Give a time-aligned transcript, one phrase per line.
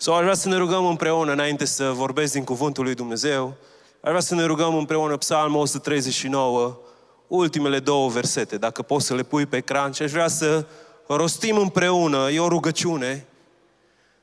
[0.00, 3.54] Sau aș vrea să ne rugăm împreună, înainte să vorbesc din Cuvântul lui Dumnezeu,
[4.00, 6.78] aș vrea să ne rugăm împreună Psalmul 139,
[7.26, 10.66] ultimele două versete, dacă poți să le pui pe ecran și aș vrea să
[11.08, 13.26] rostim împreună, e o rugăciune,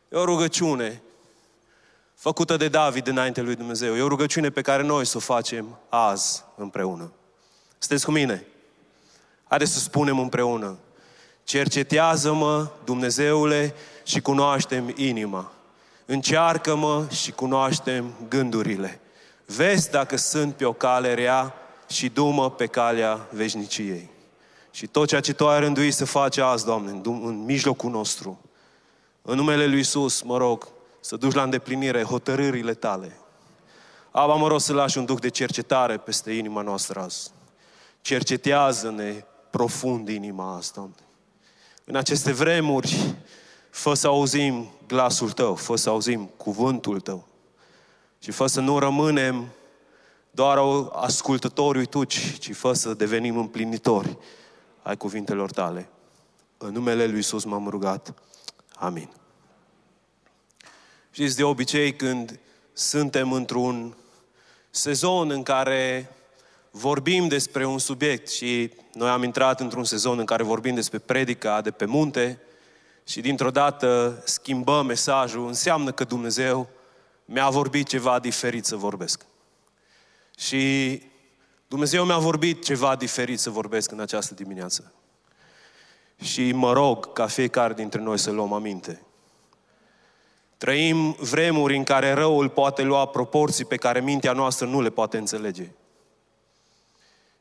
[0.09, 1.01] e o rugăciune
[2.13, 3.95] făcută de David înainte lui Dumnezeu.
[3.95, 7.11] E o rugăciune pe care noi să o facem azi împreună.
[7.77, 8.45] Sunteți cu mine?
[9.47, 10.77] Haideți să spunem împreună.
[11.43, 13.73] Cercetează-mă, Dumnezeule,
[14.03, 15.51] și cunoaștem inima.
[16.05, 18.99] Încearcă-mă și cunoaștem gândurile.
[19.45, 21.53] Vezi dacă sunt pe o cale rea
[21.87, 24.09] și dumă pe calea veșniciei.
[24.71, 28.39] Și tot ceea ce Tu ai rânduit să faci azi, Doamne, în, în mijlocul nostru,
[29.21, 30.67] în numele Lui Iisus, mă rog,
[30.99, 33.17] să duci la îndeplinire hotărârile Tale.
[34.11, 37.31] Aba, mă rog să lași un duc de cercetare peste inima noastră azi.
[38.01, 40.95] Cercetează-ne profund inima asta, Doamne.
[41.85, 43.15] În aceste vremuri,
[43.69, 47.27] fă să auzim glasul Tău, fă să auzim cuvântul Tău.
[48.19, 49.47] Și fă să nu rămânem
[50.31, 50.57] doar
[50.91, 54.17] ascultători uituci, ci fă să devenim împlinitori
[54.81, 55.89] ai cuvintelor Tale.
[56.57, 58.13] În numele Lui Iisus m-am rugat.
[58.75, 59.09] Amin.
[61.11, 62.39] Știți, de obicei când
[62.73, 63.95] suntem într-un
[64.69, 66.11] sezon în care
[66.71, 71.61] vorbim despre un subiect și noi am intrat într-un sezon în care vorbim despre predica
[71.61, 72.39] de pe munte
[73.07, 76.69] și dintr-o dată schimbăm mesajul, înseamnă că Dumnezeu
[77.25, 79.25] mi-a vorbit ceva diferit să vorbesc.
[80.37, 81.01] Și
[81.67, 84.93] Dumnezeu mi-a vorbit ceva diferit să vorbesc în această dimineață.
[86.21, 89.01] Și mă rog ca fiecare dintre noi să luăm aminte.
[90.57, 95.17] Trăim vremuri în care răul poate lua proporții pe care mintea noastră nu le poate
[95.17, 95.71] înțelege.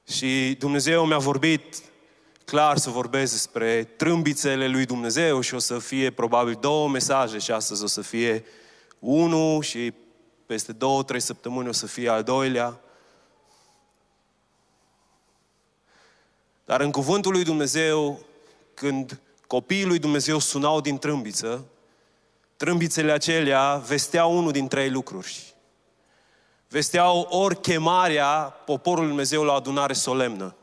[0.08, 1.82] Și Dumnezeu mi-a vorbit
[2.44, 7.50] clar să vorbesc despre trâmbițele lui Dumnezeu și o să fie probabil două mesaje și
[7.50, 8.44] astăzi o să fie
[8.98, 9.92] unul și
[10.46, 12.80] peste două, trei săptămâni o să fie al doilea.
[16.64, 18.20] Dar în cuvântul lui Dumnezeu,
[18.74, 21.64] când copiii lui Dumnezeu sunau din trâmbiță,
[22.56, 25.54] trâmbițele acelea vesteau unul din trei lucruri
[26.74, 28.32] vesteau ori chemarea
[28.64, 30.54] poporului Dumnezeu la o adunare solemnă.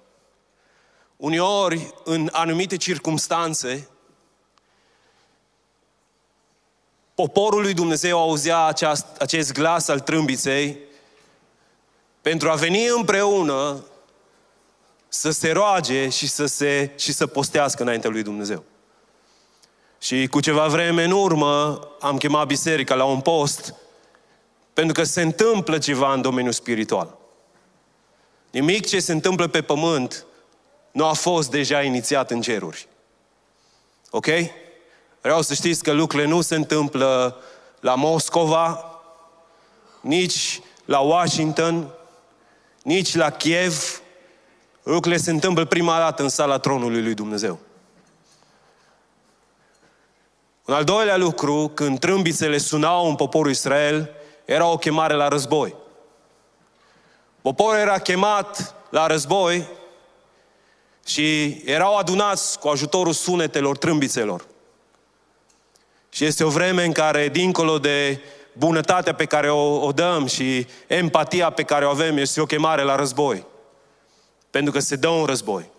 [1.21, 3.87] Uneori, în anumite circumstanțe,
[7.15, 10.77] poporul lui Dumnezeu auzea aceast, acest glas al trâmbiței
[12.21, 13.83] pentru a veni împreună
[15.07, 18.63] să se roage și să, se, și să postească înaintea lui Dumnezeu.
[19.99, 23.75] Și cu ceva vreme în urmă am chemat biserica la un post
[24.73, 27.17] pentru că se întâmplă ceva în domeniul spiritual.
[28.51, 30.25] Nimic ce se întâmplă pe pământ
[30.91, 32.87] nu a fost deja inițiat în ceruri.
[34.09, 34.27] Ok?
[35.21, 37.41] Vreau să știți că lucrurile nu se întâmplă
[37.79, 38.85] la Moscova,
[40.01, 41.87] nici la Washington,
[42.83, 44.01] nici la Kiev.
[44.83, 47.59] Lucrurile se întâmplă prima dată în sala tronului lui Dumnezeu.
[50.65, 54.09] Un al doilea lucru, când trâmbițele sunau în poporul Israel,
[54.45, 55.75] era o chemare la război.
[57.41, 59.67] Poporul era chemat la război
[61.11, 64.45] și erau adunați cu ajutorul sunetelor, trâmbițelor.
[66.09, 68.21] Și este o vreme în care, dincolo de
[68.53, 72.83] bunătatea pe care o, o dăm și empatia pe care o avem, este o chemare
[72.83, 73.45] la război.
[74.49, 75.69] Pentru că se dă un război.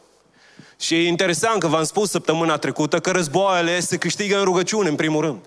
[0.81, 4.97] Și e interesant că v-am spus săptămâna trecută că războaiele se câștigă în rugăciune, în
[4.97, 5.45] primul rând.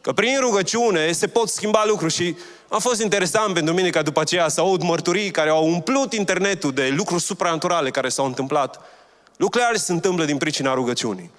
[0.00, 2.36] Că prin rugăciune se pot schimba lucruri și
[2.68, 6.72] a fost interesant pentru mine ca după aceea să aud mărturii care au umplut internetul
[6.72, 8.80] de lucruri supranaturale care s-au întâmplat.
[9.36, 11.30] Lucrurile se întâmplă din pricina rugăciunii.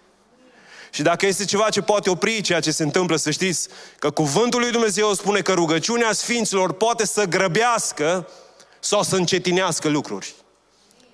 [0.92, 3.68] Și dacă este ceva ce poate opri ceea ce se întâmplă, să știți
[4.00, 8.28] că cuvântul lui Dumnezeu spune că rugăciunea Sfinților poate să grăbească
[8.80, 10.34] sau să încetinească lucruri.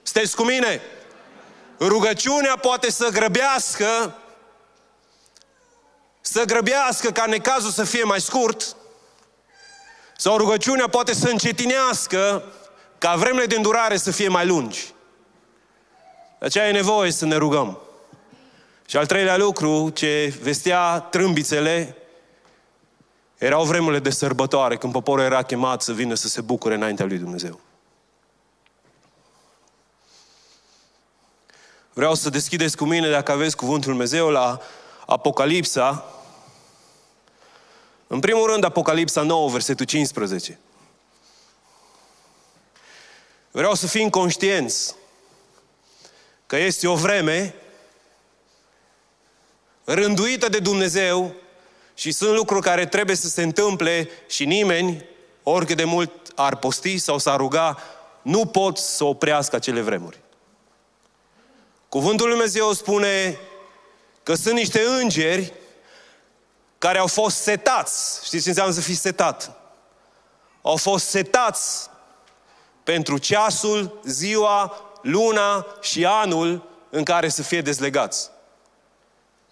[0.03, 0.81] Sunteți cu mine?
[1.79, 4.15] Rugăciunea poate să grăbească
[6.27, 8.75] să grăbească ca necazul să fie mai scurt,
[10.17, 12.43] sau rugăciunea poate să încetinească
[12.97, 14.93] ca vremele de îndurare să fie mai lungi.
[16.39, 17.79] De aceea e nevoie să ne rugăm.
[18.85, 21.97] Și al treilea lucru, ce vestea trâmbițele,
[23.37, 27.17] erau vremurile de sărbătoare, când poporul era chemat să vină să se bucure înaintea lui
[27.17, 27.59] Dumnezeu.
[31.93, 34.61] Vreau să deschideți cu mine, dacă aveți cuvântul Dumnezeu, la
[35.05, 36.05] Apocalipsa,
[38.07, 40.59] în primul rând, Apocalipsa 9, versetul 15.
[43.51, 44.95] Vreau să fim conștienți
[46.45, 47.55] că este o vreme
[49.83, 51.35] rânduită de Dumnezeu
[51.97, 55.05] Și sunt lucruri care trebuie să se întâmple și nimeni,
[55.43, 57.77] oricât de mult ar posti sau s-ar ruga,
[58.21, 60.19] nu pot să oprească acele vremuri.
[61.89, 63.39] Cuvântul Lui Dumnezeu spune
[64.25, 65.53] că sunt niște îngeri
[66.77, 68.25] care au fost setați.
[68.25, 69.51] Știți ce înseamnă să fii setat?
[70.61, 71.89] Au fost setați
[72.83, 78.29] pentru ceasul, ziua, luna și anul în care să fie dezlegați.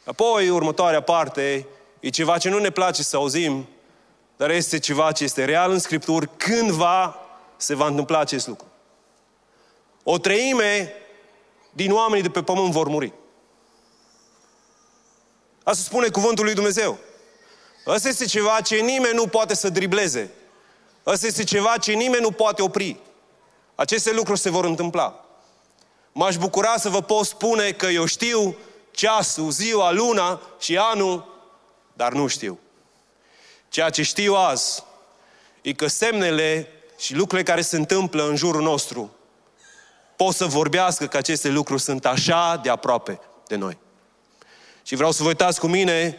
[0.05, 1.67] Apoi, următoarea parte,
[1.99, 3.69] e ceva ce nu ne place să auzim,
[4.37, 7.19] dar este ceva ce este real în Scripturi, cândva
[7.57, 8.65] se va întâmpla acest lucru.
[10.03, 10.93] O treime
[11.71, 13.13] din oamenii de pe pământ vor muri.
[15.63, 16.97] Asta spune cuvântul lui Dumnezeu.
[17.85, 20.31] Asta este ceva ce nimeni nu poate să dribleze.
[21.03, 22.99] Asta este ceva ce nimeni nu poate opri.
[23.75, 25.25] Aceste lucruri se vor întâmpla.
[26.11, 28.55] M-aș bucura să vă pot spune că eu știu
[28.91, 31.41] ceasul, ziua, luna și anul,
[31.93, 32.59] dar nu știu.
[33.69, 34.83] Ceea ce știu azi
[35.61, 36.67] e că semnele
[36.97, 39.11] și lucrurile care se întâmplă în jurul nostru
[40.15, 43.77] pot să vorbească că aceste lucruri sunt așa de aproape de noi.
[44.83, 46.17] Și vreau să vă uitați cu mine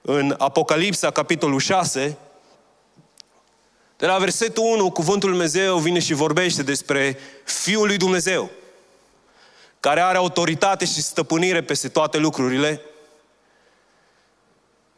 [0.00, 2.16] în Apocalipsa, capitolul 6,
[3.96, 8.50] de la versetul 1, cuvântul Lui Dumnezeu vine și vorbește despre Fiul lui Dumnezeu,
[9.80, 12.80] care are autoritate și stăpânire peste toate lucrurile,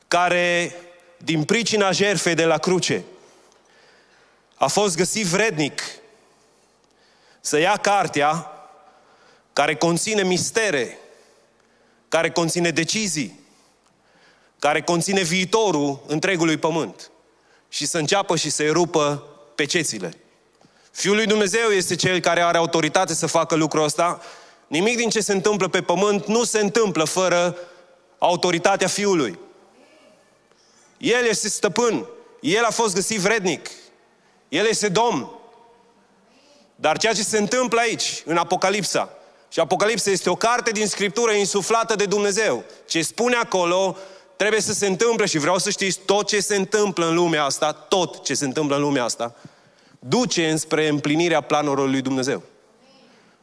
[0.08, 0.76] care,
[1.16, 3.04] din pricina jerfei de la cruce,
[4.54, 5.82] a fost găsit vrednic
[7.40, 8.50] să ia cartea
[9.52, 10.98] care conține mistere,
[12.12, 13.40] care conține decizii,
[14.58, 17.10] care conține viitorul întregului pământ
[17.68, 20.12] și să înceapă și să-i rupă pecețile.
[20.90, 24.20] Fiul lui Dumnezeu este cel care are autoritate să facă lucrul ăsta.
[24.66, 27.58] Nimic din ce se întâmplă pe pământ nu se întâmplă fără
[28.18, 29.38] autoritatea Fiului.
[30.98, 32.06] El este stăpân.
[32.40, 33.70] El a fost găsit vrednic.
[34.48, 35.30] El este Domn.
[36.76, 39.16] Dar ceea ce se întâmplă aici, în Apocalipsa,
[39.52, 42.64] și Apocalipsa este o carte din Scriptură insuflată de Dumnezeu.
[42.86, 43.96] Ce spune acolo
[44.36, 47.72] trebuie să se întâmple și vreau să știți tot ce se întâmplă în lumea asta,
[47.72, 49.34] tot ce se întâmplă în lumea asta,
[49.98, 52.42] duce înspre împlinirea planurilor lui Dumnezeu.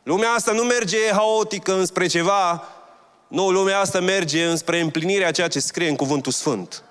[0.04, 2.68] Lumea asta nu merge haotică înspre ceva,
[3.28, 6.84] nu, lumea asta merge înspre împlinirea ceea ce scrie în Cuvântul Sfânt.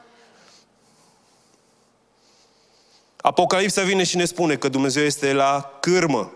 [3.17, 6.33] Apocalipsa vine și ne spune că Dumnezeu este la cârmă.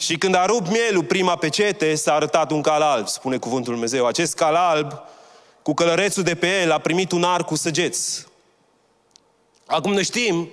[0.00, 4.06] Și când a rupt mielul prima pecete, s-a arătat un cal alb, spune cuvântul Dumnezeu.
[4.06, 4.92] Acest cal alb,
[5.62, 8.26] cu călărețul de pe el, a primit un arc cu săgeți.
[9.66, 10.48] Acum ne știm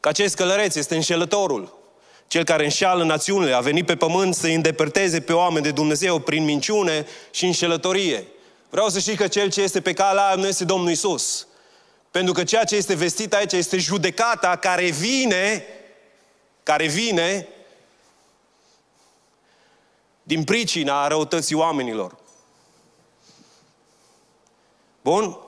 [0.00, 1.78] că acest călăreț este înșelătorul.
[2.26, 6.18] Cel care înșeală națiunile, a venit pe pământ să îi îndepărteze pe oameni de Dumnezeu
[6.18, 8.26] prin minciune și înșelătorie.
[8.70, 11.46] Vreau să știi că cel ce este pe calea alb nu este Domnul Isus.
[12.10, 15.64] Pentru că ceea ce este vestit aici este judecata care vine,
[16.62, 17.48] care vine
[20.30, 22.16] din pricina răutății oamenilor.
[25.02, 25.38] Bun?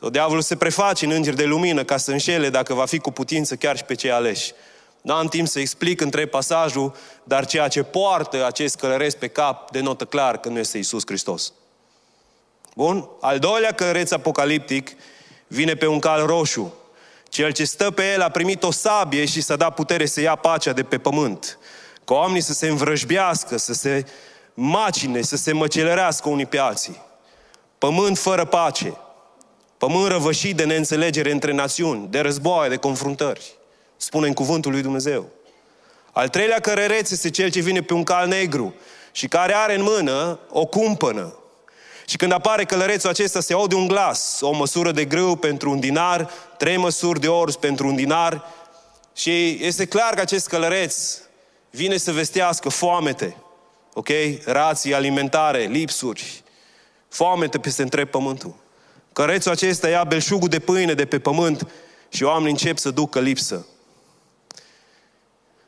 [0.00, 3.10] So, diavolul se preface în înger de lumină ca să înșele dacă va fi cu
[3.10, 4.52] putință chiar și pe cei aleși.
[5.00, 6.94] Nu am timp să explic între pasajul,
[7.24, 11.52] dar ceea ce poartă acest călăreț pe cap denotă clar că nu este Isus Hristos.
[12.74, 13.08] Bun?
[13.20, 14.90] Al doilea călăreț apocaliptic
[15.46, 16.74] vine pe un cal roșu.
[17.28, 20.34] Cel ce stă pe el a primit o sabie și s-a dat putere să ia
[20.34, 21.58] pacea de pe pământ.
[22.08, 24.04] Ca oamenii să se învrăjbească, să se
[24.54, 27.02] macine, să se măcelărească unii pe alții.
[27.78, 28.96] Pământ fără pace.
[29.78, 33.56] Pământ răvășit de neînțelegere între națiuni, de războaie, de confruntări.
[33.96, 35.26] Spune în cuvântul lui Dumnezeu.
[36.12, 38.74] Al treilea cărăreț este cel ce vine pe un cal negru
[39.12, 41.34] și care are în mână o cumpănă.
[42.06, 45.80] Și când apare călărețul acesta, se aude un glas, o măsură de grâu pentru un
[45.80, 48.44] dinar, trei măsuri de orz pentru un dinar.
[49.14, 51.26] Și este clar că acest călăreț
[51.70, 53.36] vine să vestească foamete,
[53.94, 54.08] ok?
[54.44, 56.42] Rații alimentare, lipsuri,
[57.08, 58.54] foamete peste întreg pământul.
[59.12, 61.70] Cărețul acesta ia belșugul de pâine de pe pământ
[62.08, 63.66] și oamenii încep să ducă lipsă.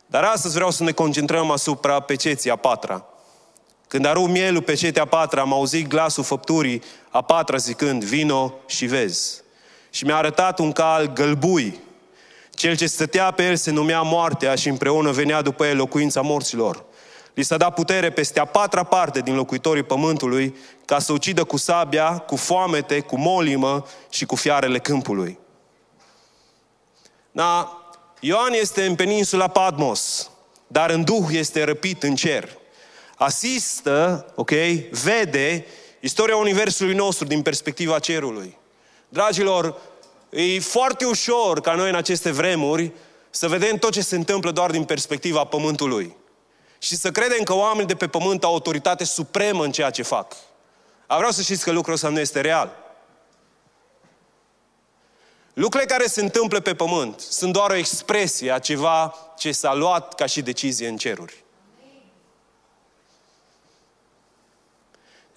[0.07, 3.05] Dar astăzi vreau să ne concentrăm asupra peceții a patra.
[3.89, 8.87] Când aru mielul pe cetea patra, am auzit glasul făpturii a patra zicând, vino și
[8.87, 9.43] vezi.
[9.91, 11.81] Și mi-a arătat un cal gălbui.
[12.61, 16.85] Cel ce stătea pe el se numea moartea și împreună venea după el locuința morților.
[17.35, 21.57] Li s-a dat putere peste a patra parte din locuitorii pământului ca să ucidă cu
[21.57, 25.39] sabia, cu foamete, cu molimă și cu fiarele câmpului.
[27.31, 27.81] Da,
[28.21, 30.31] Ioan este în peninsula Padmos,
[30.67, 32.49] dar în duh este răpit în cer
[33.17, 34.51] asistă, ok,
[34.91, 35.67] vede
[36.01, 38.59] istoria Universului nostru din perspectiva cerului.
[39.09, 39.81] Dragilor,
[40.31, 42.93] e foarte ușor ca noi în aceste vremuri
[43.31, 46.17] să vedem tot ce se întâmplă doar din perspectiva pământului.
[46.79, 50.37] Și să credem că oamenii de pe pământ au autoritate supremă în ceea ce fac.
[51.07, 52.77] A vreau să știți că lucrul ăsta nu este real.
[55.53, 60.15] Lucrurile care se întâmplă pe pământ sunt doar o expresie a ceva ce s-a luat
[60.15, 61.40] ca și decizie în ceruri.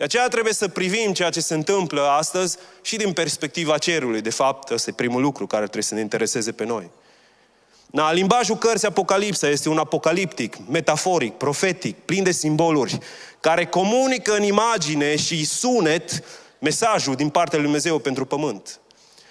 [0.04, 4.22] De aceea trebuie să privim ceea ce se întâmplă astăzi și din perspectiva cerului.
[4.22, 6.90] De fapt, ăsta e primul lucru care trebuie să ne intereseze pe noi.
[7.86, 12.98] Na, limbajul cărții Apocalipsa este un apocaliptic, metaforic, profetic, plin de simboluri,
[13.40, 16.24] care comunică în imagine și sunet
[16.60, 18.80] mesajul din partea lui Dumnezeu pentru pământ.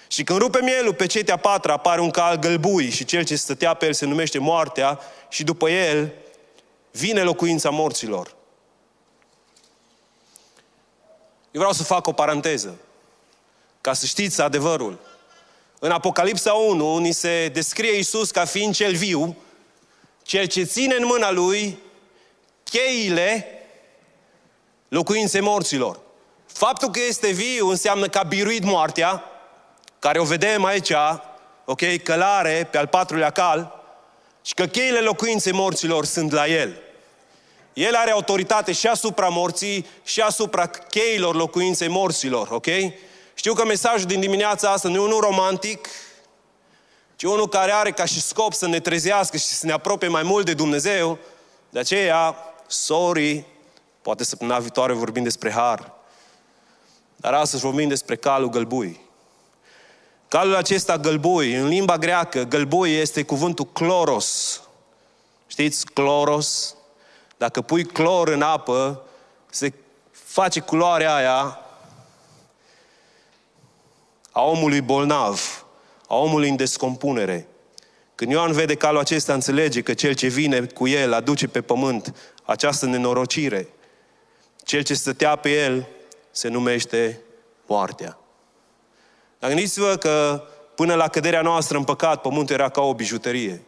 [0.07, 3.75] Și când rupe mielul pe cetea patra, apare un cal gălbui și cel ce stătea
[3.75, 6.12] pe el se numește moartea și după el
[6.91, 8.41] vine locuința morților.
[11.52, 12.76] Eu vreau să fac o paranteză,
[13.80, 14.99] ca să știți adevărul.
[15.78, 19.37] În Apocalipsa 1 ni se descrie Iisus ca fiind cel viu,
[20.23, 21.78] cel ce ține în mâna lui
[22.64, 23.47] cheile
[24.88, 26.00] locuinței morților.
[26.47, 29.25] Faptul că este viu înseamnă că a biruit moartea,
[29.99, 30.92] care o vedem aici,
[31.64, 33.80] ok, călare pe al patrulea cal,
[34.42, 36.80] și că cheile locuinței morților sunt la el.
[37.73, 42.67] El are autoritate și asupra morții și asupra cheilor locuinței morților, ok?
[43.35, 45.88] Știu că mesajul din dimineața asta nu e unul romantic,
[47.17, 50.23] ci unul care are ca și scop să ne trezească și să ne apropie mai
[50.23, 51.19] mult de Dumnezeu.
[51.71, 52.37] De aceea,
[52.67, 53.45] sorry,
[54.02, 55.93] poate săptămâna viitoare vorbim despre har.
[57.17, 59.00] Dar astăzi vorbim despre calul gălbui.
[60.29, 64.61] Calul acesta gălbui, în limba greacă, gălbui este cuvântul cloros.
[65.47, 66.75] Știți, cloros?
[67.42, 69.02] Dacă pui clor în apă,
[69.50, 69.72] se
[70.11, 71.58] face culoarea aia
[74.32, 75.64] a omului bolnav,
[76.08, 77.46] a omului în descompunere.
[78.14, 82.14] Când Ioan vede calul acesta, înțelege că cel ce vine cu el aduce pe pământ
[82.44, 83.68] această nenorocire.
[84.64, 85.88] Cel ce stătea pe el
[86.30, 87.20] se numește
[87.66, 88.18] moartea.
[89.38, 90.44] Dar gândiți-vă că
[90.75, 93.62] până la căderea noastră în păcat, pământul era ca o bijuterie.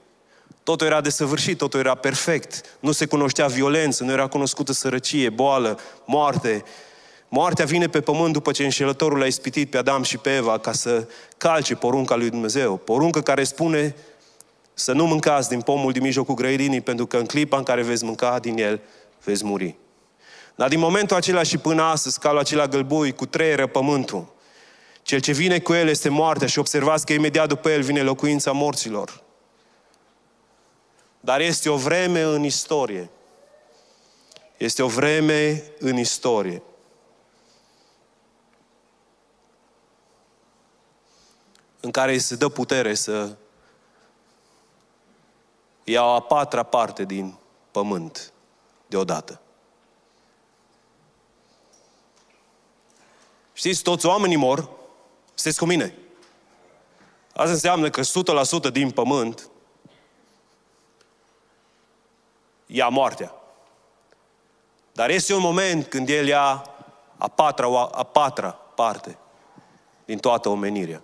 [0.64, 2.60] Totul era desăvârșit, totul era perfect.
[2.80, 6.64] Nu se cunoștea violență, nu era cunoscută sărăcie, boală, moarte.
[7.28, 10.72] Moartea vine pe pământ după ce înșelătorul a ispitit pe Adam și pe Eva ca
[10.72, 12.76] să calce porunca lui Dumnezeu.
[12.76, 13.94] Poruncă care spune
[14.74, 18.04] să nu mâncați din pomul din mijlocul grădinii, pentru că în clipa în care veți
[18.04, 18.80] mânca din el,
[19.24, 19.76] veți muri.
[20.54, 24.32] Dar din momentul acela și până astăzi, calul acela gălbui, cu treieră pământul.
[25.02, 28.52] Cel ce vine cu el este moartea și observați că imediat după el vine locuința
[28.52, 29.23] morților.
[31.24, 33.10] Dar este o vreme în istorie.
[34.56, 36.62] Este o vreme în istorie.
[41.80, 43.36] În care se dă putere să
[45.84, 47.34] ia o a patra parte din
[47.70, 48.32] pământ
[48.86, 49.40] deodată.
[53.52, 54.68] Știți, toți oamenii mor,
[55.34, 55.94] sunteți cu mine.
[57.32, 58.00] Asta înseamnă că
[58.68, 59.48] 100% din pământ
[62.74, 63.34] ia moartea.
[64.92, 66.64] Dar este un moment când El ia
[67.16, 69.18] a patra, a patra parte
[70.04, 71.02] din toată omenirea.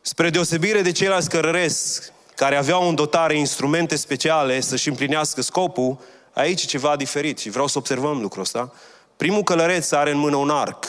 [0.00, 5.98] Spre deosebire de ceilalți cărăresc, care aveau în dotare instrumente speciale să-și împlinească scopul,
[6.32, 8.72] aici e ceva diferit și vreau să observăm lucrul ăsta.
[9.16, 10.84] Primul călăreț are în mână un arc,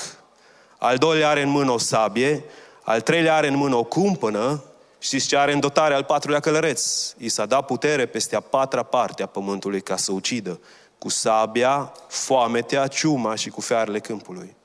[0.78, 2.44] al doilea are în mână o sabie,
[2.84, 4.64] al treilea are în mână o cumpănă
[5.00, 7.14] Știți ce are în dotare al patrulea călăreț?
[7.18, 10.60] I s-a dat putere peste a patra parte a pământului ca să ucidă,
[10.98, 14.56] cu sabia, foametea, ciuma și cu fearele câmpului.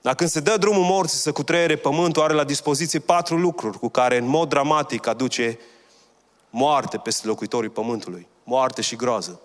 [0.00, 3.88] Dar când se dă drumul morții să cutreiere pământul, are la dispoziție patru lucruri cu
[3.88, 5.58] care în mod dramatic aduce
[6.50, 8.26] moarte peste locuitorii pământului.
[8.44, 9.40] Moarte și groază.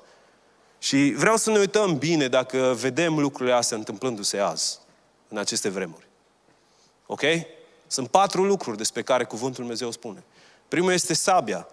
[0.79, 4.79] Și vreau să ne uităm bine dacă vedem lucrurile astea întâmplându-se azi,
[5.27, 6.07] în aceste vremuri.
[7.05, 7.22] Ok?
[7.88, 10.24] Sunt patru lucruri despre care Cuvântul Dumnezeu spune.
[10.67, 11.67] Primul este sabia.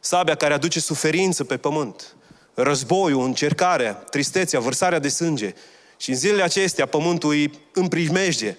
[0.00, 2.16] Sabia care aduce suferință pe pământ.
[2.54, 5.54] Războiul, încercarea, tristețea, vărsarea de sânge.
[5.96, 8.58] Și în zilele acestea pământul îi împrijmejde.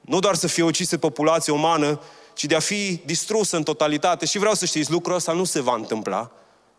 [0.00, 2.00] Nu doar să fie ucisă populația umană,
[2.34, 4.26] ci de a fi distrusă în totalitate.
[4.26, 6.32] Și vreau să știți, lucrul ăsta nu se va întâmpla,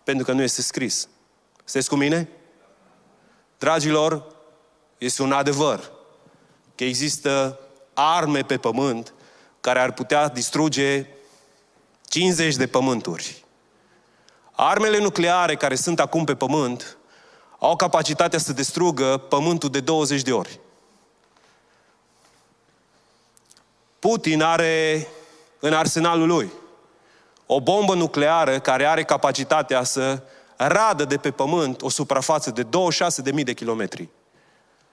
[0.04, 1.08] pentru că nu este scris.
[1.56, 2.30] Sunteți cu mine?
[3.58, 4.24] Dragilor,
[4.98, 5.92] este un adevăr
[6.75, 7.60] că există
[7.96, 9.14] arme pe pământ
[9.62, 11.06] care ar putea distruge
[12.08, 13.44] 50 de pământuri.
[14.52, 16.98] Armele nucleare care sunt acum pe pământ
[17.60, 20.60] au capacitatea să destrugă pământul de 20 de ori.
[24.00, 25.08] Putin are
[25.60, 26.52] în arsenalul lui
[27.46, 30.22] o bombă nucleară care are capacitatea să
[30.56, 34.10] radă de pe pământ o suprafață de 26.000 de kilometri.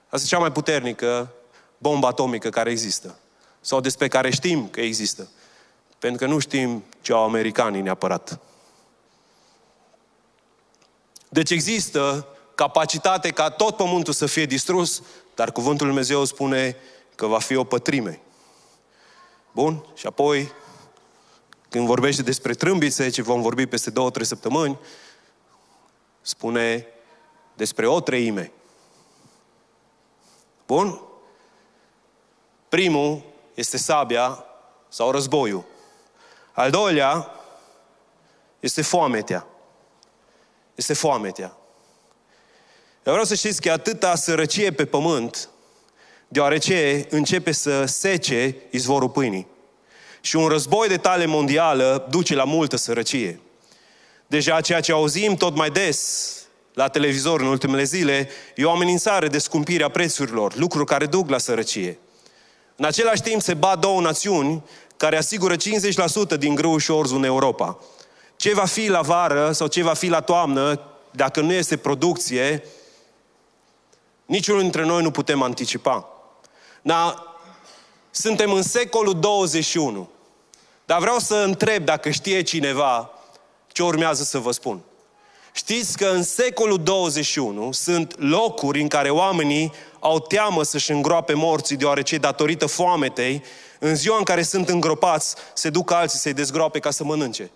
[0.09, 1.33] Asta e cea mai puternică
[1.83, 3.19] bombă atomică care există.
[3.61, 5.27] Sau despre care știm că există.
[5.99, 8.39] Pentru că nu știm ce au americanii neapărat.
[11.29, 15.01] Deci există capacitate ca tot pământul să fie distrus,
[15.35, 16.75] dar cuvântul Lui Dumnezeu spune
[17.15, 18.21] că va fi o pătrime.
[19.51, 19.85] Bun?
[19.95, 20.51] Și apoi,
[21.69, 24.79] când vorbește despre trâmbițe, ce vom vorbi peste două, trei săptămâni,
[26.21, 26.87] spune
[27.55, 28.51] despre o treime.
[30.67, 31.01] Bun?
[32.73, 33.21] Primul
[33.53, 34.45] este sabia
[34.89, 35.65] sau războiul.
[36.51, 37.31] Al doilea
[38.59, 39.45] este foametea.
[40.75, 41.57] Este foametea.
[43.03, 45.49] Eu vreau să știți că atâta sărăcie pe pământ,
[46.27, 49.47] deoarece începe să sece izvorul pâinii.
[50.21, 53.39] Și un război de tale mondială duce la multă sărăcie.
[54.27, 56.31] Deja ceea ce auzim tot mai des
[56.73, 61.29] la televizor în ultimele zile e o amenințare de scumpire a prețurilor, lucruri care duc
[61.29, 61.97] la sărăcie.
[62.75, 64.63] În același timp se bat două națiuni
[64.97, 65.57] care asigură 50%
[66.37, 67.77] din grâu și orzul în Europa.
[68.35, 70.79] Ce va fi la vară sau ce va fi la toamnă,
[71.11, 72.63] dacă nu este producție,
[74.25, 76.07] niciunul dintre noi nu putem anticipa.
[76.81, 77.23] Dar
[78.11, 80.09] suntem în secolul 21.
[80.85, 83.09] Dar vreau să întreb dacă știe cineva
[83.67, 84.81] ce urmează să vă spun.
[85.55, 91.75] Știți că în secolul 21 sunt locuri în care oamenii au teamă să-și îngroape morții,
[91.75, 93.43] deoarece datorită foametei,
[93.79, 97.51] în ziua în care sunt îngropați, se duc alții să-i dezgroape ca să mănânce.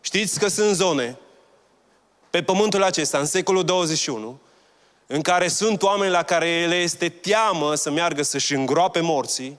[0.00, 1.18] Știți că sunt zone
[2.30, 4.40] pe pământul acesta, în secolul 21,
[5.06, 9.58] în care sunt oameni la care le este teamă să meargă să-și îngroape morții,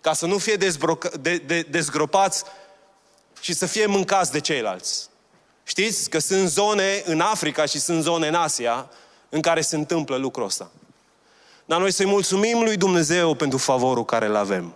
[0.00, 2.44] ca să nu fie dezbroca- de, de, dezgropați
[3.40, 5.08] și să fie mâncați de ceilalți.
[5.68, 8.90] Știți că sunt zone în Africa și sunt zone în Asia
[9.28, 10.70] în care se întâmplă lucrul ăsta.
[11.64, 14.74] Dar noi să-i mulțumim lui Dumnezeu pentru favorul care îl avem.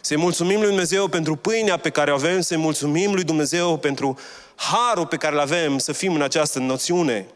[0.00, 4.18] Să-i mulțumim lui Dumnezeu pentru pâinea pe care o avem, să-i mulțumim lui Dumnezeu pentru
[4.54, 7.26] harul pe care îl avem, să fim în această noțiune.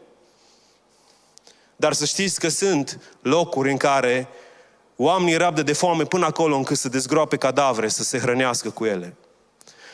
[1.75, 4.27] Dar să știți că sunt locuri în care
[4.95, 9.15] oamenii rabdă de foame până acolo încât să dezgroape cadavre, să se hrănească cu ele.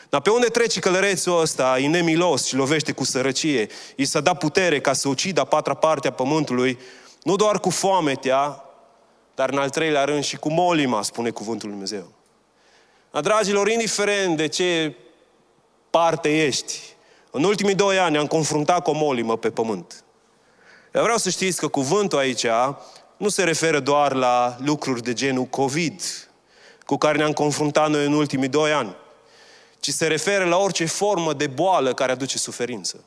[0.08, 3.66] Dar pe unde trece călărețul ăsta, e nemilos și lovește cu sărăcie,
[3.96, 6.78] i s-a dat putere ca să ucidă a patra parte a pământului,
[7.22, 8.64] nu doar cu foametea,
[9.34, 12.12] dar în al treilea rând și cu molima, spune cuvântul Lui Dumnezeu.
[13.10, 14.96] Dar, dragilor, indiferent de ce
[15.90, 16.80] parte ești,
[17.30, 20.04] în ultimii doi ani am confruntat cu o molimă pe pământ.
[20.94, 22.46] Eu vreau să știți că cuvântul aici
[23.16, 26.02] nu se referă doar la lucruri de genul COVID,
[26.86, 28.96] cu care ne-am confruntat noi în ultimii doi ani
[29.80, 33.04] ci se referă la orice formă de boală care aduce suferință.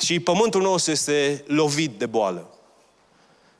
[0.00, 2.50] Și pământul nostru este lovit de boală.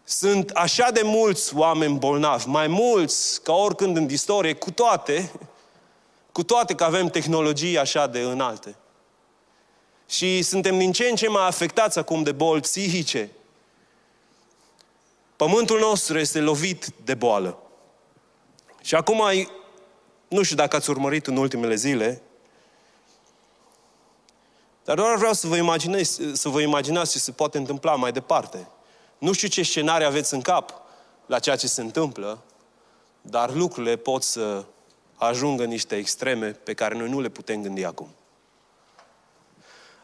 [0.04, 5.32] Sunt așa de mulți oameni bolnavi, mai mulți ca oricând în istorie, cu toate,
[6.32, 8.76] cu toate că avem tehnologii așa de înalte.
[10.08, 13.30] Și suntem din ce în ce mai afectați acum de boli psihice.
[15.36, 17.58] Pământul nostru este lovit de boală.
[18.82, 19.22] Și acum
[20.28, 22.22] nu știu dacă ați urmărit în ultimele zile,
[24.84, 28.68] dar doar vreau să vă, imaginez, să vă imaginați ce se poate întâmpla mai departe.
[29.18, 30.72] Nu știu ce scenarii aveți în cap
[31.26, 32.42] la ceea ce se întâmplă,
[33.20, 34.64] dar lucrurile pot să
[35.14, 38.08] ajungă niște extreme pe care noi nu le putem gândi acum.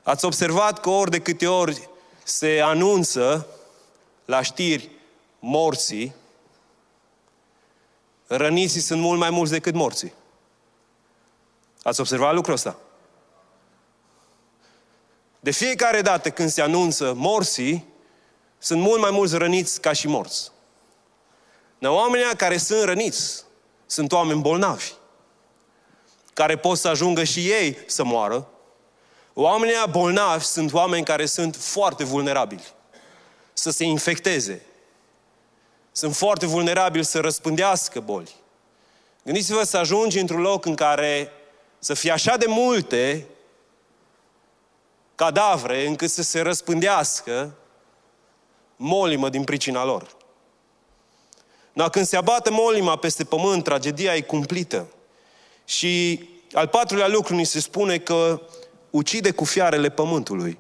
[0.03, 1.89] Ați observat că ori de câte ori
[2.25, 3.47] se anunță
[4.25, 4.91] la știri
[5.39, 6.15] morții,
[8.27, 10.13] răniții sunt mult mai mulți decât morții.
[11.83, 12.79] Ați observat lucrul ăsta?
[15.41, 17.85] De fiecare dată când se anunță morții,
[18.59, 20.53] sunt mult mai mulți răniți ca și morți.
[21.79, 23.45] Dar oamenii care sunt răniți
[23.87, 24.93] sunt oameni bolnavi,
[26.33, 28.49] care pot să ajungă și ei să moară.
[29.35, 32.65] Oamenii bolnavi sunt oameni care sunt foarte vulnerabili
[33.53, 34.63] să se infecteze,
[35.97, 38.35] sunt foarte vulnerabili să răspândească boli.
[39.25, 41.33] Gândiți-vă să ajungi într-un loc în care
[41.79, 43.27] să fie așa de multe
[45.15, 47.55] cadavre încât să se răspândească
[48.77, 50.17] molimă din pricina lor.
[51.73, 54.87] Dar când se abate molima peste pământ, tragedia e cumplită.
[55.65, 58.41] Și al patrulea lucru ni se spune că
[58.91, 60.59] ucide cu fiarele pământului.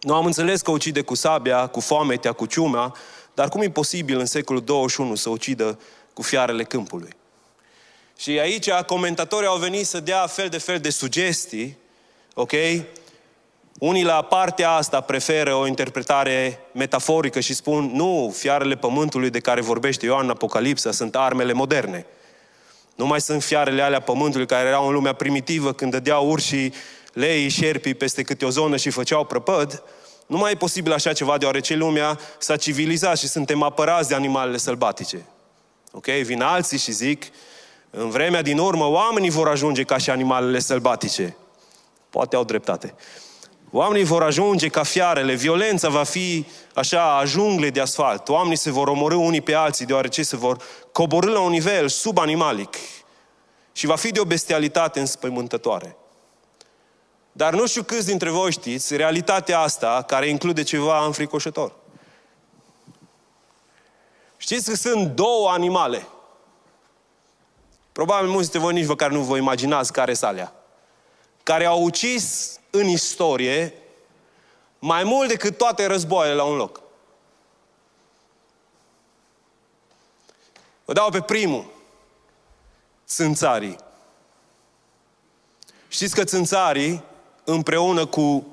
[0.00, 2.94] Nu am înțeles că ucide cu sabia, cu foametea, cu ciumea,
[3.40, 5.78] dar cum e posibil în secolul 21 să ucidă
[6.12, 7.10] cu fiarele câmpului?
[8.18, 11.76] Și aici comentatorii au venit să dea fel de fel de sugestii,
[12.34, 12.52] ok?
[13.78, 19.60] Unii la partea asta preferă o interpretare metaforică și spun, nu, fiarele pământului de care
[19.60, 22.06] vorbește Ioan în Apocalipsa sunt armele moderne.
[22.96, 26.74] Nu mai sunt fiarele alea pământului care erau în lumea primitivă când dădeau urșii,
[27.12, 29.82] lei, șerpii peste câte o zonă și făceau prăpăd.
[30.30, 34.56] Nu mai e posibil așa ceva deoarece lumea s-a civilizat și suntem apărați de animalele
[34.56, 35.26] sălbatice.
[35.92, 36.04] Ok?
[36.04, 37.24] Vin alții și zic,
[37.90, 41.36] în vremea din urmă, oamenii vor ajunge ca și animalele sălbatice.
[42.10, 42.94] Poate au dreptate.
[43.70, 48.28] Oamenii vor ajunge ca fiarele, violența va fi așa, a jungle de asfalt.
[48.28, 50.62] Oamenii se vor omorâ unii pe alții, deoarece se vor
[50.92, 52.76] coborâ la un nivel subanimalic.
[53.72, 55.96] Și va fi de o bestialitate înspăimântătoare.
[57.32, 61.72] Dar nu știu câți dintre voi știți realitatea asta, care include ceva înfricoșător.
[64.36, 66.06] Știți că sunt două animale.
[67.92, 70.52] Probabil mulți dintre voi nici măcar nu vă imaginați care sunt alea.
[71.42, 73.74] Care au ucis în istorie
[74.78, 76.80] mai mult decât toate războaiele la un loc.
[80.84, 81.70] Vă dau pe primul.
[83.06, 83.78] Țânțarii.
[85.88, 87.02] Știți că țânțarii,
[87.50, 88.46] împreună cu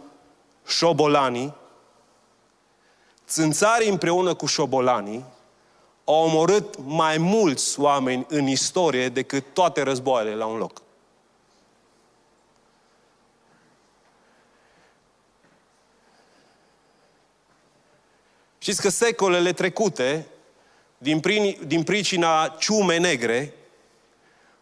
[0.68, 1.54] șobolanii,
[3.28, 5.26] țânțarii împreună cu șobolanii,
[6.06, 10.82] au omorât mai mulți oameni în istorie decât toate războaiele la un loc.
[18.58, 20.28] Știți că secolele trecute,
[20.98, 23.54] din, prin, din pricina ciume negre,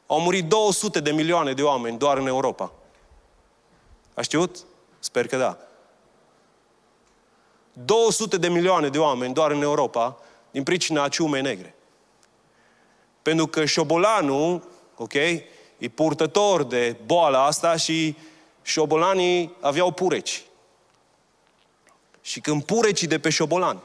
[0.08, 2.72] au murit 200 de milioane de oameni doar în Europa.
[4.16, 4.58] A știut?
[5.00, 5.58] Sper că da.
[7.74, 10.18] 200 de milioane de oameni doar în Europa
[10.52, 11.76] din pricina ciumei negre.
[13.22, 14.64] Pentru că șobolanul,
[14.98, 18.18] ok, e purtător de boala asta și
[18.62, 20.44] șobolanii aveau pureci.
[22.22, 23.82] Și când purecii de pe șobolan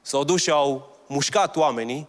[0.00, 2.08] s-au dus și au mușcat oamenii,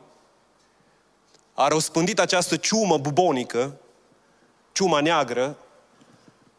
[1.54, 3.78] a răspândit această ciumă bubonică,
[4.72, 5.58] ciuma neagră,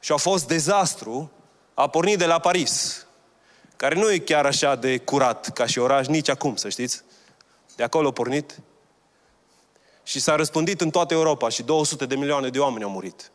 [0.00, 1.30] și a fost dezastru,
[1.74, 3.06] a pornit de la Paris,
[3.76, 7.02] care nu e chiar așa de curat ca și oraș nici acum, să știți.
[7.76, 8.58] De acolo a pornit
[10.02, 13.30] și s-a răspândit în toată Europa și 200 de milioane de oameni au murit.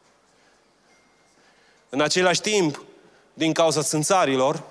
[1.89, 2.83] În același timp,
[3.33, 4.63] din cauza țânțarilor,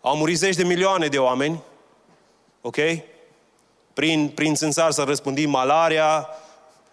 [0.00, 1.62] au murit zeci de milioane de oameni
[2.62, 2.76] Ok?
[3.92, 6.28] Prin, prin țânțar s-a răspândit malaria,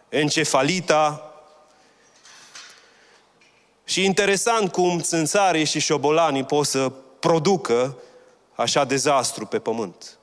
[0.10, 1.29] encefalita.
[3.89, 7.97] Și interesant cum țânțarii și șobolanii pot să producă
[8.56, 10.17] așa dezastru pe pământ.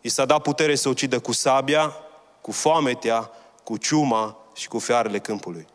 [0.00, 1.96] I s-a dat putere să ucidă cu sabia,
[2.40, 3.30] cu foametea,
[3.64, 5.66] cu ciuma și cu fiarele câmpului.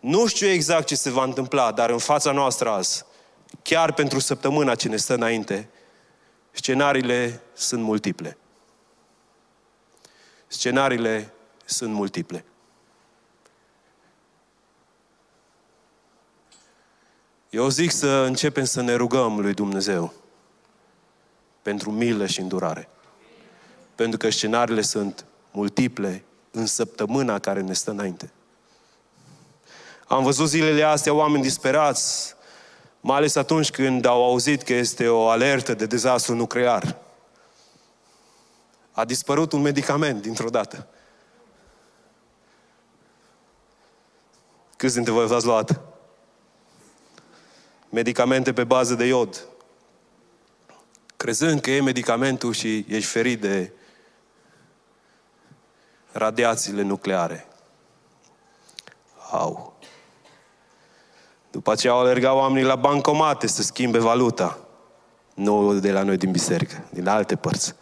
[0.00, 3.04] Nu știu exact ce se va întâmpla, dar în fața noastră azi,
[3.62, 5.68] chiar pentru săptămâna ce ne stă înainte,
[6.50, 8.38] Scenariile sunt multiple.
[10.46, 11.32] Scenariile
[11.64, 12.44] sunt multiple.
[17.54, 20.12] Eu zic să începem să ne rugăm lui Dumnezeu
[21.62, 22.88] pentru milă și îndurare.
[23.94, 28.32] Pentru că scenariile sunt multiple în săptămâna care ne stă înainte.
[30.06, 32.34] Am văzut zilele astea oameni disperați
[33.00, 36.96] mai ales atunci când au auzit că este o alertă de dezastru nuclear.
[38.92, 40.86] A dispărut un medicament dintr-o dată.
[44.76, 45.93] Câți dintre voi v-ați luat?
[47.94, 49.46] Medicamente pe bază de iod.
[51.16, 53.72] Crezând că e medicamentul și ești ferit de
[56.12, 57.46] radiațiile nucleare.
[59.30, 59.76] Au.
[61.50, 64.58] După aceea au alergat oamenii la bancomate să schimbe valuta.
[65.34, 67.74] Nu de la noi din biserică, din alte părți.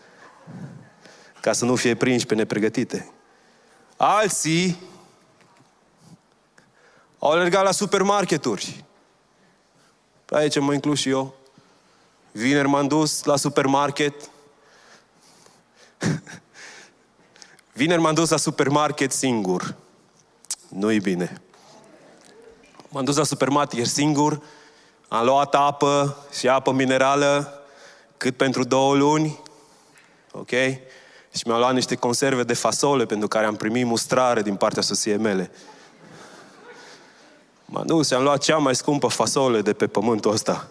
[1.40, 3.12] Ca să nu fie prinși pe nepregătite.
[3.96, 4.80] Alții
[7.18, 8.84] au alergat la supermarketuri.
[10.32, 11.34] Aici mă inclus și eu.
[12.30, 14.14] Vineri m-am dus la supermarket.
[17.72, 19.74] Vineri m-am dus la supermarket singur.
[20.68, 21.42] Nu-i bine.
[22.88, 24.42] M-am dus la supermarket singur,
[25.08, 27.62] am luat apă și apă minerală
[28.16, 29.40] cât pentru două luni.
[30.30, 30.50] Ok?
[31.34, 35.16] Și mi-am luat niște conserve de fasole pentru care am primit mustrare din partea soției
[35.16, 35.50] mele.
[37.74, 40.68] M-am dus și am luat cea mai scumpă fasole de pe pământul ăsta.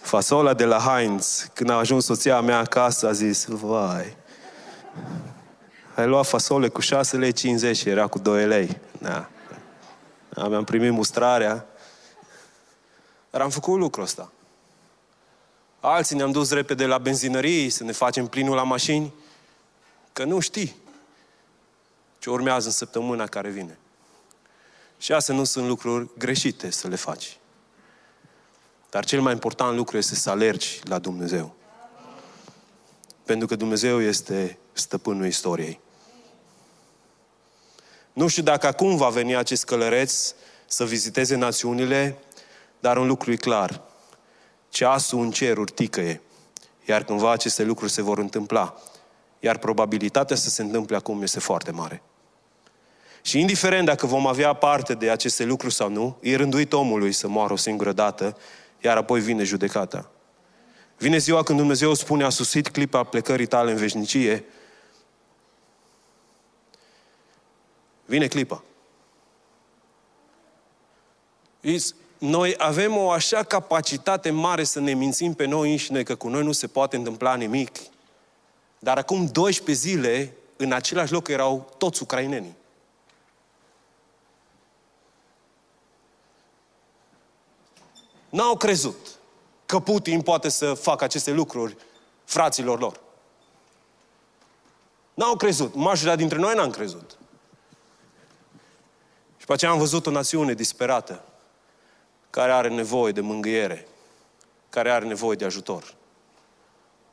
[0.00, 4.16] Fasola de la Heinz, când a ajuns soția mea acasă, a zis, vai,
[5.94, 8.80] ai luat fasole cu 6 lei 50 și era cu 2 lei.
[8.98, 9.28] Da.
[10.34, 11.66] Am primit mustrarea.
[13.30, 14.32] Dar am făcut lucrul ăsta.
[15.80, 19.12] Alții ne-am dus repede la benzinării să ne facem plinul la mașini,
[20.12, 20.76] că nu știi
[22.18, 23.78] ce urmează în săptămâna care vine.
[25.04, 27.38] Și astea nu sunt lucruri greșite să le faci.
[28.90, 31.54] Dar cel mai important lucru este să alergi la Dumnezeu.
[33.24, 35.80] Pentru că Dumnezeu este stăpânul istoriei.
[38.12, 40.34] Nu știu dacă acum va veni acest călăreț
[40.66, 42.18] să viziteze națiunile,
[42.80, 43.82] dar un lucru e clar.
[44.68, 46.20] Ceasul în ceruri ticăie.
[46.84, 48.76] Iar cândva aceste lucruri se vor întâmpla.
[49.40, 52.02] Iar probabilitatea să se întâmple acum este foarte mare.
[53.26, 57.28] Și indiferent dacă vom avea parte de aceste lucruri sau nu, e rânduit omului să
[57.28, 58.36] moară o singură dată,
[58.80, 60.10] iar apoi vine judecata.
[60.98, 64.44] Vine ziua când Dumnezeu spune, a susit clipa plecării tale în veșnicie.
[68.04, 68.62] Vine clipa.
[72.18, 76.42] Noi avem o așa capacitate mare să ne mințim pe noi înșine că cu noi
[76.42, 77.78] nu se poate întâmpla nimic.
[78.78, 82.62] Dar acum 12 zile, în același loc erau toți ucrainenii.
[88.34, 89.18] N-au crezut
[89.66, 91.76] că Putin poate să facă aceste lucruri
[92.24, 93.00] fraților lor.
[95.14, 95.74] N-au crezut.
[95.74, 97.18] Majoritatea dintre noi n-am crezut.
[99.36, 101.24] Și pe aceea am văzut o națiune disperată,
[102.30, 103.88] care are nevoie de mângâiere,
[104.68, 105.94] care are nevoie de ajutor.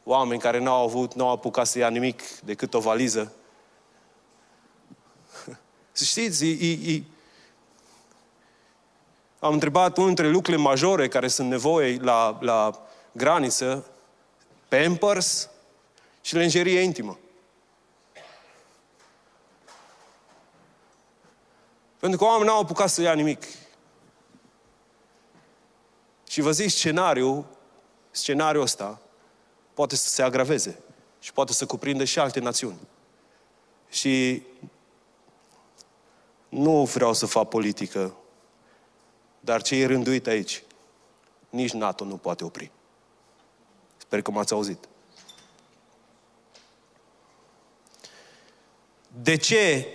[0.04, 3.34] Oameni care n-au avut, n-au apucat să ia nimic decât o valiză.
[5.92, 7.04] Să știți, e, e, e,
[9.44, 13.86] am întrebat unul dintre lucrurile majore care sunt nevoie la, la graniță,
[14.68, 15.50] Pampers
[16.22, 17.20] și lenjerie intimă.
[22.00, 23.44] Pentru că oamenii n-au apucat să ia nimic.
[26.28, 27.46] Și vă zic, scenariul,
[28.12, 29.02] scenariul ăsta
[29.74, 30.80] poate să se agraveze
[31.20, 32.80] și poate să cuprindă și alte națiuni.
[33.90, 34.44] Și
[36.50, 38.16] nu vreau să fac politică
[39.44, 40.64] dar ce e rânduit aici,
[41.50, 42.72] nici NATO nu poate opri.
[43.98, 44.88] Sper că m-ați auzit.
[49.22, 49.88] De ce,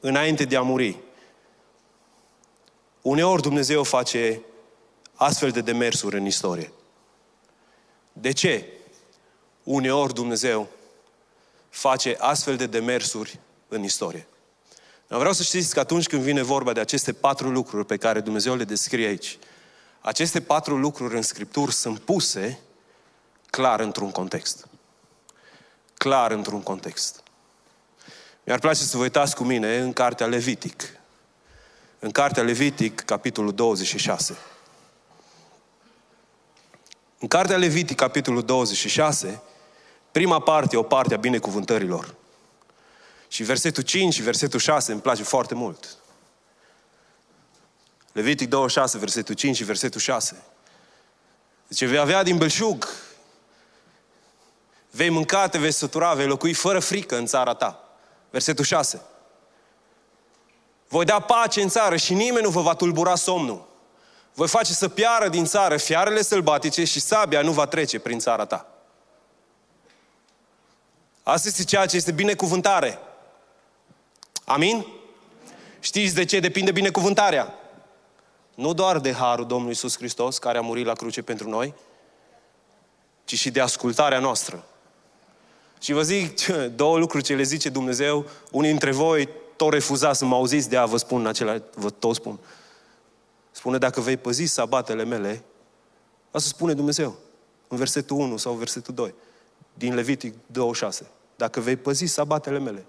[0.00, 0.98] înainte de a muri,
[3.02, 4.40] uneori Dumnezeu face
[5.14, 6.72] astfel de demersuri în istorie?
[8.12, 8.72] De ce
[9.62, 10.68] uneori Dumnezeu
[11.68, 14.26] face astfel de demersuri în istorie?
[15.06, 18.20] Dar vreau să știți că atunci când vine vorba de aceste patru lucruri pe care
[18.20, 19.38] Dumnezeu le descrie aici,
[20.00, 22.58] aceste patru lucruri în Scripturi sunt puse
[23.50, 24.68] clar într-un context.
[25.94, 27.22] Clar într-un context.
[28.44, 30.82] Mi-ar place să vă uitați cu mine în Cartea Levitic.
[31.98, 34.36] În Cartea Levitic, capitolul 26.
[37.18, 39.42] În Cartea Levitic, capitolul 26,
[40.12, 42.14] prima parte, o parte a binecuvântărilor.
[43.36, 45.96] Și versetul 5 și versetul 6 îmi place foarte mult.
[48.12, 50.42] Levitic 26, versetul 5 și versetul 6.
[51.68, 52.88] Zice, vei avea din belșug,
[54.90, 57.98] vei mânca, te vei sătura, vei locui fără frică în țara ta.
[58.30, 59.00] Versetul 6.
[60.88, 63.68] Voi da pace în țară și nimeni nu vă va tulbura somnul.
[64.34, 68.44] Voi face să piară din țară fiarele sălbatice și sabia nu va trece prin țara
[68.44, 68.66] ta.
[71.22, 73.00] Asta este ceea ce este binecuvântare.
[74.48, 74.86] Amin?
[75.80, 77.54] Știți de ce depinde binecuvântarea?
[78.54, 81.74] Nu doar de harul Domnului Iisus Hristos, care a murit la cruce pentru noi,
[83.24, 84.64] ci și de ascultarea noastră.
[85.80, 86.46] Și vă zic
[86.82, 88.26] două lucruri ce le zice Dumnezeu.
[88.50, 92.14] Unii dintre voi tot refuzați să mă auziți, de a vă spun acela, vă tot
[92.14, 92.38] spun.
[93.50, 95.42] Spune, dacă vei păzi sabatele mele,
[96.30, 97.16] asta spune Dumnezeu,
[97.68, 99.14] în versetul 1 sau versetul 2,
[99.74, 101.06] din Levitic 26.
[101.36, 102.86] Dacă vei păzi sabatele mele,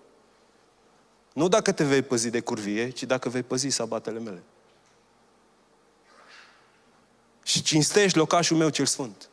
[1.38, 4.44] nu dacă te vei păzi de curvie, ci dacă vei păzi sabatele mele.
[7.44, 9.30] Și cinstești locașul meu cel sfânt.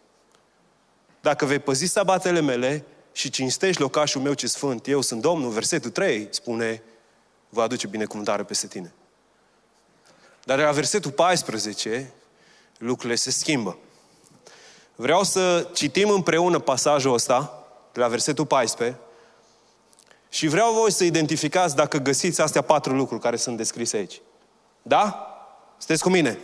[1.21, 5.91] Dacă vei păzi sabatele mele și cinstești locașul meu cel sfânt, eu sunt Domnul, versetul
[5.91, 6.83] 3 spune,
[7.49, 8.93] vă aduce binecuvântare peste tine.
[10.45, 12.13] Dar la versetul 14,
[12.79, 13.79] lucrurile se schimbă.
[14.95, 18.99] Vreau să citim împreună pasajul ăsta, de la versetul 14,
[20.35, 24.21] și vreau voi să identificați dacă găsiți astea patru lucruri care sunt descrise aici.
[24.83, 25.29] Da?
[25.79, 26.39] Sunteți cu mine?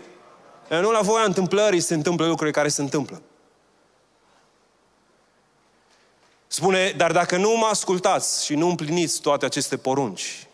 [0.68, 3.22] Nu la voia întâmplării se întâmplă lucrurile care se întâmplă.
[6.46, 10.46] Spune, dar dacă nu mă ascultați și nu împliniți toate aceste porunci,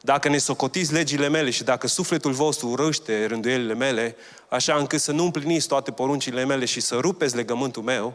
[0.00, 4.16] dacă ne socotiți legile mele și dacă sufletul vostru urăște rânduielile mele,
[4.48, 8.14] așa încât să nu împliniți toate poruncile mele și să rupeți legământul meu,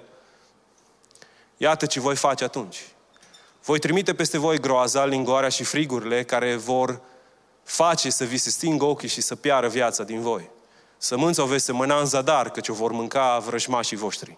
[1.58, 2.78] iată ce voi face atunci.
[3.66, 7.02] Voi trimite peste voi groaza, lingoarea și frigurile care vor
[7.64, 10.50] face să vi se stingă ochii și să piară viața din voi.
[10.98, 14.38] Sămânța o veți semăna în zadar, căci o vor mânca vrăjmașii voștri.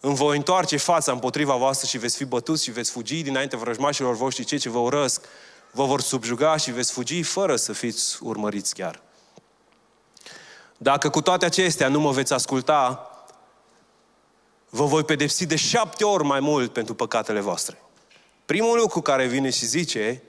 [0.00, 4.14] Îmi voi întoarce fața împotriva voastră și veți fi bătuți și veți fugi dinainte vrăjmașilor
[4.14, 5.24] voștri, cei ce vă urăsc,
[5.70, 9.02] vă vor subjuga și veți fugi fără să fiți urmăriți chiar.
[10.76, 13.10] Dacă cu toate acestea nu mă veți asculta,
[14.68, 17.82] vă voi pedepsi de șapte ori mai mult pentru păcatele voastre.
[18.44, 20.22] Primul lucru care vine și zice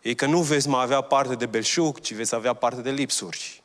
[0.00, 3.62] e că nu veți mai avea parte de belșug, ci veți avea parte de lipsuri.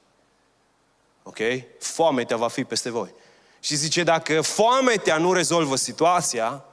[1.24, 1.38] Ok?
[1.80, 3.14] Foametea va fi peste voi.
[3.60, 6.66] Și zice, dacă foametea nu rezolvă situația,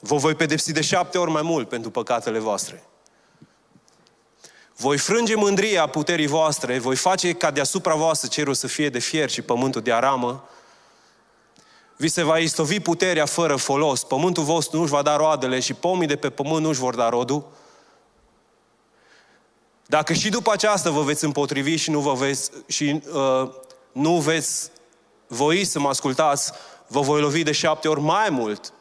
[0.00, 2.82] vă voi pedepsi de șapte ori mai mult pentru păcatele voastre.
[4.76, 9.30] Voi frânge mândria puterii voastre, voi face ca deasupra voastră cerul să fie de fier
[9.30, 10.48] și pământul de aramă.
[11.96, 16.06] Vi se va istovi puterea fără folos, pământul vostru nu-și va da roadele și pomii
[16.06, 17.44] de pe pământ nu-și vor da rodul.
[19.86, 23.50] Dacă și după aceasta vă veți împotrivi și nu, vă veți, și, uh,
[23.92, 24.70] nu veți
[25.26, 26.52] voi să mă ascultați,
[26.86, 28.72] vă voi lovi de șapte ori mai mult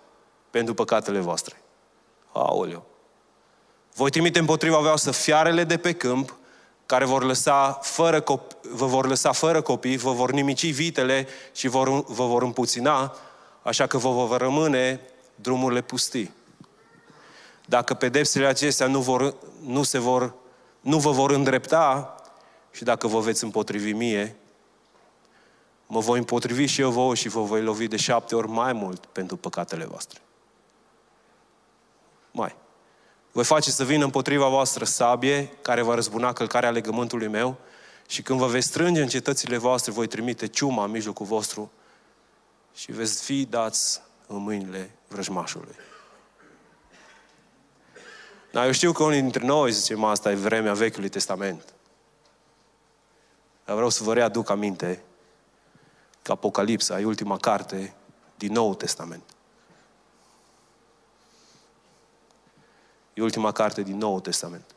[0.49, 1.61] pentru păcatele voastre.
[2.31, 2.85] Aoleu!
[3.95, 6.35] Voi trimite împotriva voastră fiarele de pe câmp,
[6.85, 11.67] care vor lăsa fără copii, vă vor lăsa fără copii, vă vor nimici vitele și
[11.67, 13.15] vor, vă vor împuțina,
[13.61, 15.01] așa că vă vor rămâne
[15.35, 16.33] drumurile pustii.
[17.65, 20.33] Dacă pedepsele acestea nu, vor, nu, se vor,
[20.79, 22.15] nu vă vor îndrepta
[22.71, 24.35] și dacă vă veți împotrivi mie,
[25.87, 29.05] mă voi împotrivi și eu vouă și vă voi lovi de șapte ori mai mult
[29.05, 30.19] pentru păcatele voastre.
[32.31, 32.55] Mai.
[33.35, 37.57] Voi face să vină împotriva voastră sabie care va răzbuna călcarea legământului meu
[38.07, 41.71] și când vă veți strânge în cetățile voastre, voi trimite ciuma în mijlocul vostru
[42.75, 45.75] și veți fi dați în mâinile vrăjmașului.
[48.51, 51.73] Dar eu știu că unii dintre noi zicem asta e vremea Vechiului Testament.
[53.65, 55.03] Dar vreau să vă readuc aminte
[56.21, 57.95] că Apocalipsa e ultima carte
[58.35, 59.34] din Nou Testament.
[63.15, 64.75] E ultima carte din Noul Testament.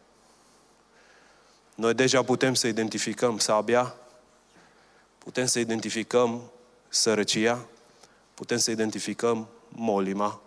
[1.75, 3.95] Noi deja putem să identificăm sabia,
[5.19, 6.51] putem să identificăm
[6.89, 7.67] sărăcia,
[8.35, 10.41] putem să identificăm molima.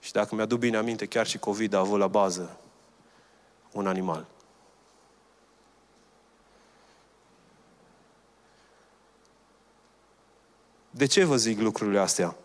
[0.00, 2.58] Și dacă mi-aduc bine aminte, chiar și COVID a avut la bază
[3.72, 4.26] un animal.
[10.90, 12.36] De ce vă zic lucrurile astea?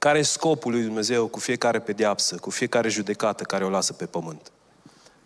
[0.00, 4.06] Care e scopul lui Dumnezeu cu fiecare pedeapsă, cu fiecare judecată care o lasă pe
[4.06, 4.52] pământ?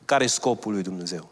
[0.05, 1.29] Care e scopul lui Dumnezeu?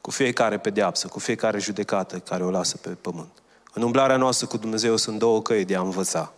[0.00, 3.30] Cu fiecare pedeapsă, cu fiecare judecată care o lasă pe pământ.
[3.72, 6.32] În umblarea noastră cu Dumnezeu sunt două căi de a învăța.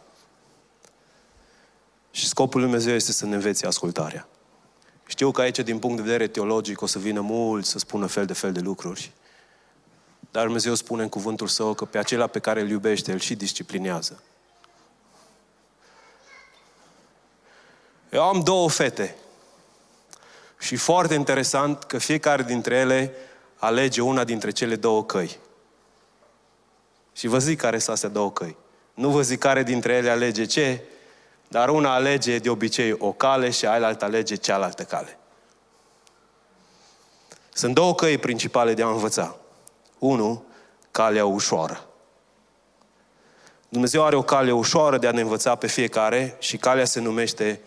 [2.11, 4.28] Și scopul lui Dumnezeu este să ne învețe ascultarea.
[5.06, 8.26] Știu că aici, din punct de vedere teologic, o să vină mult să spună fel
[8.26, 9.12] de fel de lucruri.
[10.30, 13.35] Dar Dumnezeu spune în cuvântul Său că pe acela pe care îl iubește, îl și
[13.35, 14.22] disciplinează.
[18.12, 19.16] Eu am două fete.
[20.59, 23.14] Și foarte interesant că fiecare dintre ele
[23.57, 25.38] alege una dintre cele două căi.
[27.12, 28.57] Și vă zic care sunt astea două căi.
[28.94, 30.83] Nu vă zic care dintre ele alege ce,
[31.48, 35.18] dar una alege de obicei o cale și aia alege cealaltă cale.
[37.53, 39.37] Sunt două căi principale de a învăța.
[39.98, 40.44] Unu,
[40.90, 41.87] calea ușoară.
[43.68, 47.61] Dumnezeu are o cale ușoară de a ne învăța pe fiecare și calea se numește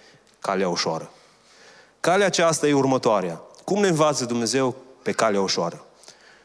[0.45, 1.10] calea ușoară.
[2.00, 3.41] Calea aceasta e următoarea.
[3.63, 5.85] Cum ne învață Dumnezeu pe calea ușoară?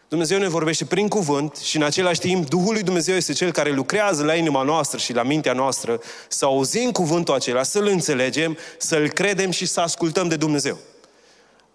[0.09, 3.71] Dumnezeu ne vorbește prin cuvânt și în același timp Duhul lui Dumnezeu este Cel care
[3.71, 9.09] lucrează la inima noastră și la mintea noastră să auzim cuvântul acela, să-L înțelegem, să-L
[9.09, 10.79] credem și să ascultăm de Dumnezeu.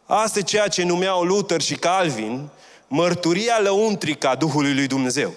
[0.05, 2.49] Asta e ceea ce numeau Luther și Calvin
[2.87, 5.33] mărturia lăuntrică a Duhului lui Dumnezeu.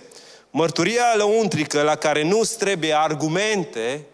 [0.50, 4.04] Mărturia lăuntrică la care nu trebuie argumente,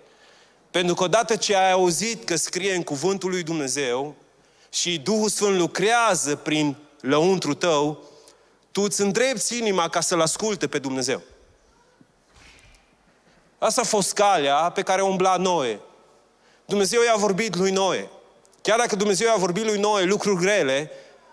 [0.75, 4.15] pentru că odată ce ai auzit că scrie în cuvântul lui Dumnezeu
[4.71, 8.03] și Duhul Sfânt lucrează prin lăuntru tău,
[8.73, 11.23] tu îți îndrepți inima ca să-L asculte pe Dumnezeu.
[13.59, 15.81] Asta a fost calea pe care umbla Noe.
[16.65, 18.11] Dumnezeu i-a vorbit lui Noe.
[18.63, 20.91] Chiar dacă Dumnezeu i-a vorbit lui Noe lucruri grele,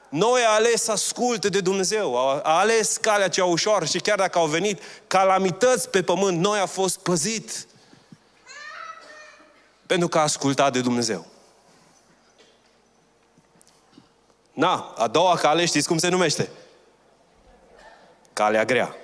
[0.09, 4.17] Noi a ales să asculte de Dumnezeu, a, a ales calea cea ușoară și chiar
[4.17, 7.65] dacă au venit calamități pe pământ, noi a fost păzit.
[9.91, 11.25] Pentru că a ascultat de Dumnezeu.
[14.53, 16.49] Na, a doua cale știți cum se numește?
[18.33, 18.95] Calea grea.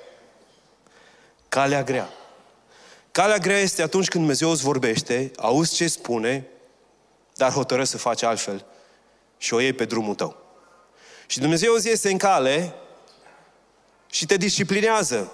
[1.50, 2.10] Calea grea.
[3.12, 6.48] Calea grea este atunci când Dumnezeu îți vorbește, auzi ce spune,
[7.36, 8.66] dar hotărăști să faci altfel
[9.38, 10.38] și o iei pe drumul tău.
[11.26, 12.74] Și Dumnezeu îți este în cale
[14.10, 15.32] și te disciplinează.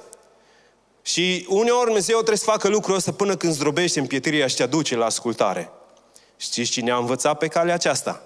[1.03, 4.63] Și uneori Dumnezeu trebuie să facă lucrul ăsta până când zdrobește în pietria și te
[4.63, 5.71] aduce la ascultare.
[6.37, 8.23] Știți cine a învățat pe calea aceasta?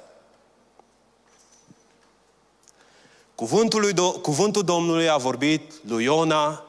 [3.36, 6.66] Cuvântul, lui Do- cuvântul Domnului a vorbit lui Iona,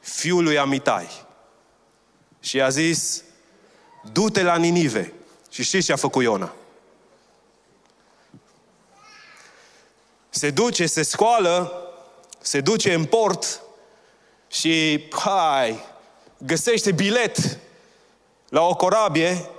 [0.00, 1.24] fiul lui Amitai.
[2.40, 3.22] Și a zis,
[4.12, 5.12] du-te la Ninive.
[5.50, 6.54] Și știți ce a făcut Iona?
[10.28, 11.72] Se duce, se scoală,
[12.40, 13.60] se duce în port
[14.58, 15.78] și, hai,
[16.38, 17.58] găsește bilet
[18.48, 19.50] la o corabie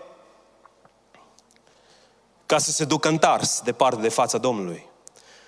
[2.46, 4.86] ca să se ducă în Tars, departe de fața Domnului.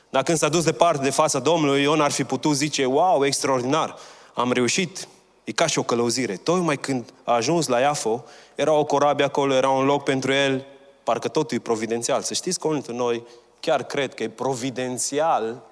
[0.09, 3.95] Dar când s-a dus departe de fața Domnului, Ion ar fi putut zice, wow, extraordinar,
[4.33, 5.07] am reușit,
[5.43, 6.35] e ca și o călăuzire.
[6.35, 8.23] Tocmai când a ajuns la Iafo,
[8.55, 10.65] era o corabie acolo, era un loc pentru el,
[11.03, 12.21] parcă totul e providențial.
[12.21, 13.23] Să știți că unul dintre noi
[13.59, 15.63] chiar cred că e providențial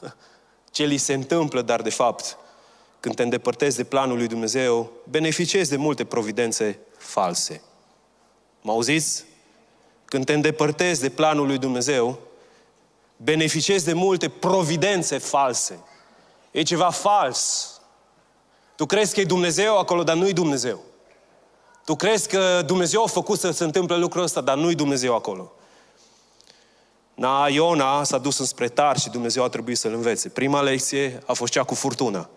[0.70, 2.38] ce li se întâmplă, dar de fapt,
[3.00, 7.62] când te îndepărtezi de planul lui Dumnezeu, beneficiezi de multe providențe false.
[8.60, 9.24] Mă auziți?
[10.04, 12.18] Când te îndepărtezi de planul lui Dumnezeu,
[13.16, 15.78] beneficiezi de multe providențe false.
[16.50, 17.72] E ceva fals.
[18.76, 20.80] Tu crezi că e Dumnezeu acolo, dar nu-i Dumnezeu.
[21.84, 25.52] Tu crezi că Dumnezeu a făcut să se întâmple lucrul ăsta, dar nu-i Dumnezeu acolo.
[27.14, 30.28] Na, Iona s-a dus înspre tar și Dumnezeu a trebuit să-l învețe.
[30.28, 32.28] Prima lecție a fost cea cu furtună.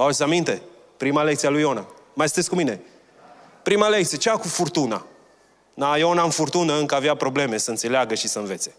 [0.00, 0.62] Vă auzi aminte?
[0.96, 1.86] Prima lecție a lui Iona.
[2.14, 2.80] Mai sunteți cu mine?
[3.62, 5.06] Prima lecție, cea cu furtuna.
[5.74, 8.74] Na, Iona în furtună încă avea probleme să înțeleagă și să învețe.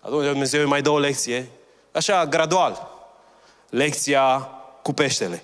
[0.00, 1.48] Atunci Dumnezeu îi mai dă o lecție,
[1.92, 2.88] așa, gradual.
[3.70, 4.38] Lecția
[4.82, 5.42] cu peștele.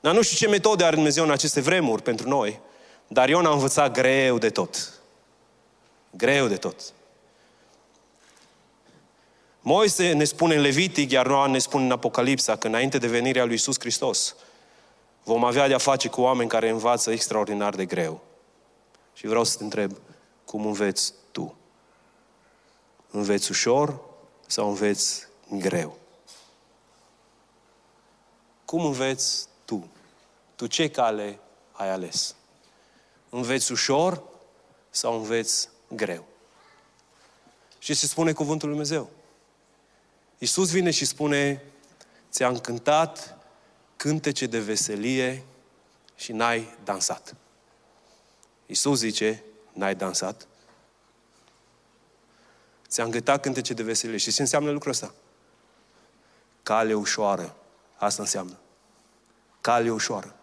[0.00, 2.60] Dar nu știu ce metode are Dumnezeu în aceste vremuri pentru noi,
[3.06, 5.00] dar Iona a învățat greu de tot.
[6.10, 6.76] Greu de tot.
[9.68, 13.44] Moise ne spune în Levitic, iar Noa ne spune în Apocalipsa, că înainte de venirea
[13.44, 14.36] lui Iisus Hristos,
[15.24, 18.22] vom avea de-a face cu oameni care învață extraordinar de greu.
[19.14, 19.96] Și vreau să te întreb,
[20.44, 21.54] cum înveți tu?
[23.10, 24.00] Înveți ușor
[24.46, 25.98] sau înveți greu?
[28.64, 29.88] Cum înveți tu?
[30.56, 31.38] Tu ce cale
[31.72, 32.34] ai ales?
[33.28, 34.22] Înveți ușor
[34.90, 36.24] sau înveți greu?
[37.78, 39.15] Și se spune cuvântul Lui Dumnezeu.
[40.38, 41.62] Iisus vine și spune,
[42.30, 43.38] ți-am cântat
[43.96, 45.44] cântece de veselie
[46.14, 47.34] și n-ai dansat.
[48.66, 50.46] Iisus zice, n-ai dansat.
[52.88, 54.16] Ți-am cântat cântece de veselie.
[54.16, 55.14] Și ce înseamnă lucrul ăsta?
[56.62, 57.56] Cale ușoară.
[57.96, 58.58] Asta înseamnă.
[59.60, 60.34] Cale ușoară.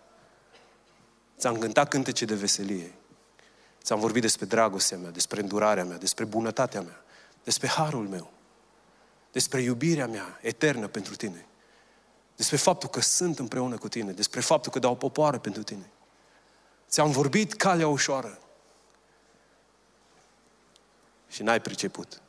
[1.37, 2.93] Ți-am cântat cântece de veselie.
[3.81, 7.03] Ți-am vorbit despre dragostea mea, despre îndurarea mea, despre bunătatea mea,
[7.43, 8.31] despre harul meu,
[9.33, 11.45] despre iubirea mea eternă pentru tine,
[12.35, 15.89] despre faptul că sunt împreună cu tine, despre faptul că dau popoară pentru tine.
[16.89, 18.39] Ți-am vorbit calea ușoară
[21.29, 22.21] și n-ai priceput.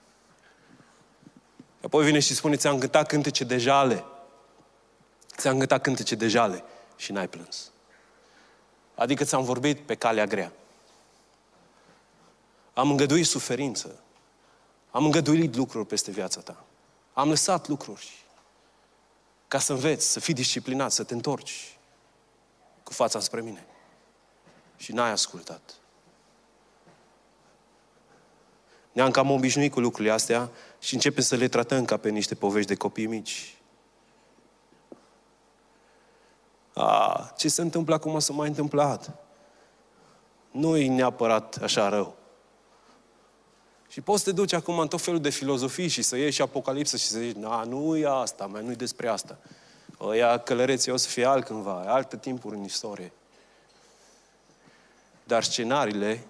[1.82, 4.04] Apoi vine și spune, ți-am cântat cântece de jale.
[5.36, 6.64] Ți-am cântat cântece de jale
[6.96, 7.70] și n-ai plâns.
[8.94, 10.52] Adică ți-am vorbit pe calea grea.
[12.74, 14.00] Am îngăduit suferință.
[14.90, 16.64] Am îngăduit lucruri peste viața ta.
[17.14, 18.24] Am lăsat lucruri
[19.48, 21.78] ca să înveți, să fii disciplinat, să te întorci
[22.82, 23.66] cu fața spre mine.
[24.76, 25.74] Și n-ai ascultat.
[28.92, 32.68] Ne-am cam obișnuit cu lucrurile astea și începem să le tratăm ca pe niște povești
[32.68, 33.58] de copii mici.
[36.74, 39.10] A, ce se întâmplă acum s-a mai întâmplat.
[40.50, 42.16] Nu e neapărat așa rău.
[43.94, 46.96] Și poți să te duci acum în tot felul de filozofii și să ieși Apocalipsă
[46.96, 49.38] și să zici, na, nu e asta, mai nu-i despre asta.
[50.00, 53.12] Ăia călăreții o să fie alt cândva, alte timpuri în istorie.
[55.24, 56.26] Dar scenariile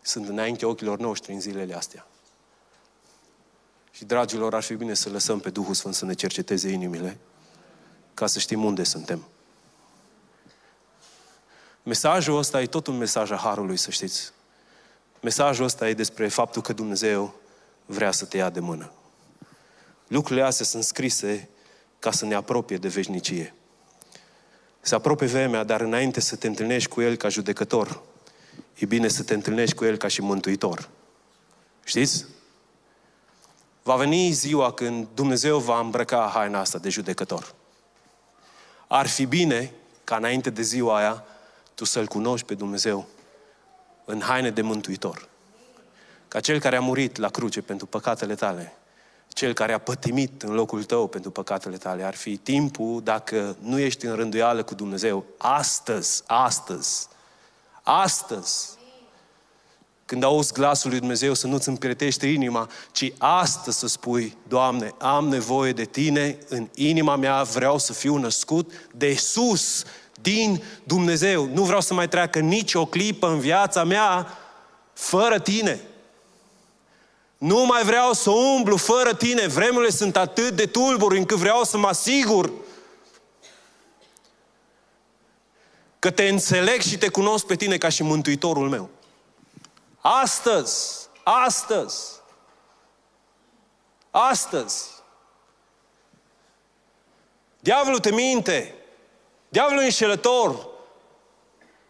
[0.00, 2.06] sunt înainte ochilor noștri în zilele astea.
[3.90, 7.18] Și, dragilor, ar fi bine să lăsăm pe Duhul Sfânt să ne cerceteze inimile,
[8.14, 9.28] ca să știm unde suntem.
[11.82, 14.32] Mesajul ăsta e tot un mesaj a Harului, să știți.
[15.24, 17.34] Mesajul ăsta e despre faptul că Dumnezeu
[17.86, 18.92] vrea să te ia de mână.
[20.06, 21.48] Lucrurile astea sunt scrise
[21.98, 23.54] ca să ne apropie de veșnicie.
[24.80, 28.02] Se apropie vremea, dar înainte să te întâlnești cu El ca judecător,
[28.74, 30.88] e bine să te întâlnești cu El ca și mântuitor.
[31.84, 32.26] Știți?
[33.82, 37.54] Va veni ziua când Dumnezeu va îmbrăca haina asta de judecător.
[38.86, 39.72] Ar fi bine
[40.04, 41.24] ca înainte de ziua aia
[41.74, 43.08] tu să-L cunoști pe Dumnezeu
[44.04, 45.28] în haine de mântuitor.
[46.28, 48.76] Ca Cel care a murit la cruce pentru păcatele tale,
[49.28, 52.02] Cel care a pătimit în locul tău pentru păcatele tale.
[52.02, 57.08] Ar fi timpul, dacă nu ești în rânduială cu Dumnezeu, astăzi, astăzi,
[57.82, 58.68] astăzi,
[60.06, 65.28] când auzi glasul lui Dumnezeu, să nu-ți împiretește inima, ci astăzi să spui, Doamne, am
[65.28, 69.84] nevoie de Tine, în inima mea vreau să fiu născut de sus,
[70.20, 71.48] din Dumnezeu.
[71.52, 74.38] Nu vreau să mai treacă nici o clipă în viața mea
[74.92, 75.80] fără Tine.
[77.38, 79.46] Nu mai vreau să umblu fără Tine.
[79.46, 82.52] Vremurile sunt atât de tulburi încât vreau să mă asigur
[85.98, 88.90] că te înțeleg și te cunosc pe Tine ca și Mântuitorul meu.
[90.00, 91.96] Astăzi, astăzi,
[94.10, 94.84] astăzi,
[97.60, 98.74] diavolul te minte,
[99.54, 100.66] diavolul înșelător,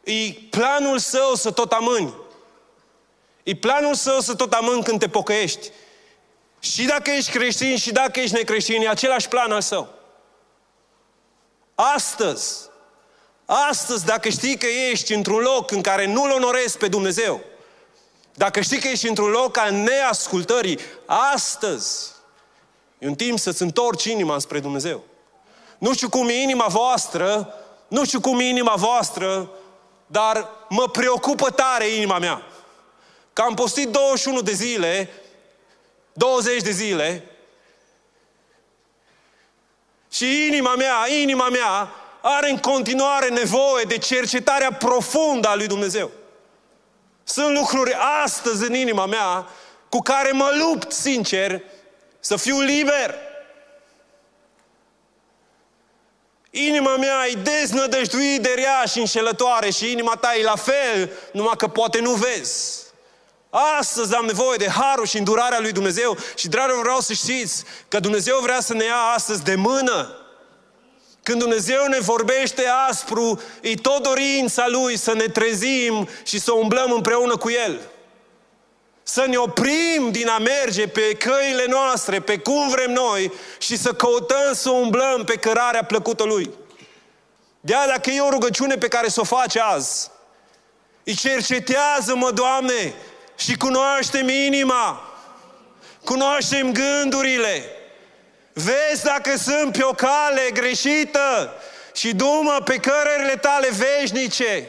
[0.04, 2.14] e planul său să tot amâni.
[3.42, 5.70] E planul său să tot amâni când te pocăiești.
[6.58, 9.88] Și dacă ești creștin și dacă ești necreștin, e același plan al său.
[11.74, 12.68] Astăzi,
[13.44, 17.40] astăzi, dacă știi că ești într-un loc în care nu-L onorezi pe Dumnezeu,
[18.34, 22.10] dacă știi că ești într-un loc al neascultării, astăzi
[22.98, 25.04] e un timp să-ți întorci inima spre Dumnezeu.
[25.78, 27.54] Nu știu cum e inima voastră,
[27.88, 29.50] nu știu cum e inima voastră,
[30.06, 32.42] dar mă preocupă tare inima mea.
[33.32, 35.10] Că am postit 21 de zile,
[36.12, 37.28] 20 de zile,
[40.10, 41.88] și inima mea, inima mea
[42.20, 46.10] are în continuare nevoie de cercetarea profundă a lui Dumnezeu.
[47.24, 49.46] Sunt lucruri astăzi în inima mea
[49.88, 51.62] cu care mă lupt, sincer,
[52.20, 53.14] să fiu liber.
[56.56, 61.54] Inima mea e deznădăjduit de rea și înșelătoare și inima ta e la fel, numai
[61.56, 62.82] că poate nu vezi.
[63.50, 68.00] Astăzi am nevoie de harul și îndurarea lui Dumnezeu și, dragilor, vreau să știți că
[68.00, 70.18] Dumnezeu vrea să ne ia astăzi de mână
[71.22, 76.92] când Dumnezeu ne vorbește aspru, e tot dorința Lui să ne trezim și să umblăm
[76.92, 77.80] împreună cu El.
[79.06, 83.92] Să ne oprim din a merge pe căile noastre, pe cum vrem noi și să
[83.92, 86.50] căutăm să umblăm pe cărarea plăcută Lui.
[87.60, 90.10] de dacă e o rugăciune pe care să o faci azi,
[91.04, 92.94] îi cercetează-mă, Doamne,
[93.36, 95.12] și cunoaștem inima,
[96.04, 97.74] cunoaștem gândurile,
[98.54, 101.54] Vezi dacă sunt pe o cale greșită
[101.94, 104.68] și dumă pe cărările tale veșnice.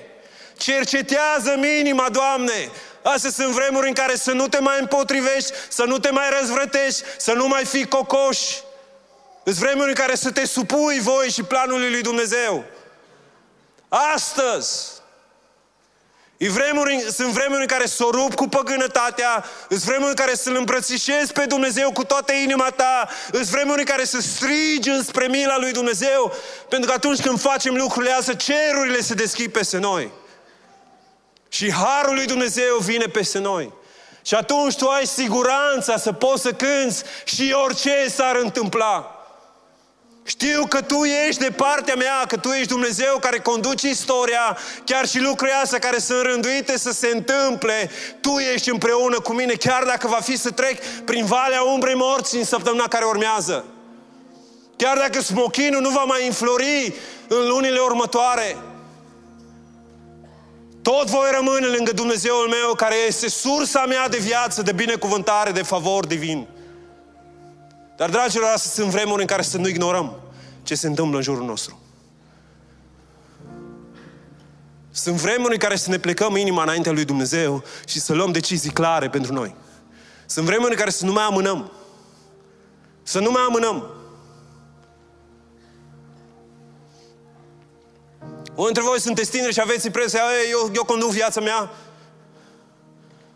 [0.58, 2.70] Cercetează minima, Doamne.
[3.14, 7.04] Astea sunt vremuri în care să nu te mai împotrivești, să nu te mai răzvrătești,
[7.18, 8.38] să nu mai fii cocoș.
[9.44, 12.64] Sunt vremuri în care să te supui voi și planului lui Dumnezeu.
[13.90, 14.96] Astăzi,
[16.38, 20.36] E vremuri, sunt vremuri în care să o rup cu păgânătatea, sunt vremuri în care
[20.36, 25.28] să-L îmbrățișezi pe Dumnezeu cu toată inima ta, sunt vremuri în care să strigi înspre
[25.28, 26.34] mila lui Dumnezeu,
[26.70, 30.12] pentru că atunci când facem lucrurile astea, cerurile se deschid peste noi.
[31.56, 33.74] Și harul lui Dumnezeu vine peste noi.
[34.22, 39.10] Și atunci tu ai siguranța să poți să cânți și orice s-ar întâmpla.
[40.24, 45.08] Știu că Tu ești de partea mea, că Tu ești Dumnezeu care conduce istoria, chiar
[45.08, 47.92] și lucrurile astea care sunt rânduite să se întâmple.
[48.22, 52.40] Tu ești împreună cu mine, chiar dacă va fi să trec prin valea umbrei morții
[52.40, 53.66] în săptămâna care urmează.
[54.76, 56.94] Chiar dacă smochinul nu va mai înflori
[57.28, 58.58] în lunile următoare.
[60.92, 65.62] Tot voi rămâne lângă Dumnezeul meu, care este sursa mea de viață, de binecuvântare, de
[65.62, 66.48] favor divin.
[67.96, 70.20] Dar, dragilor, astea sunt vremuri în care să nu ignorăm
[70.64, 71.80] ce se întâmplă în jurul nostru.
[74.92, 78.72] Sunt vremuri în care să ne plecăm inima înaintea lui Dumnezeu și să luăm decizii
[78.72, 79.56] clare pentru noi.
[80.26, 81.72] Sunt vremuri în care să nu mai amânăm.
[83.04, 83.86] Să nu mai amânăm.
[88.56, 90.20] Unul dintre voi sunteți tineri și aveți impresia,
[90.52, 91.70] eu, eu conduc viața mea.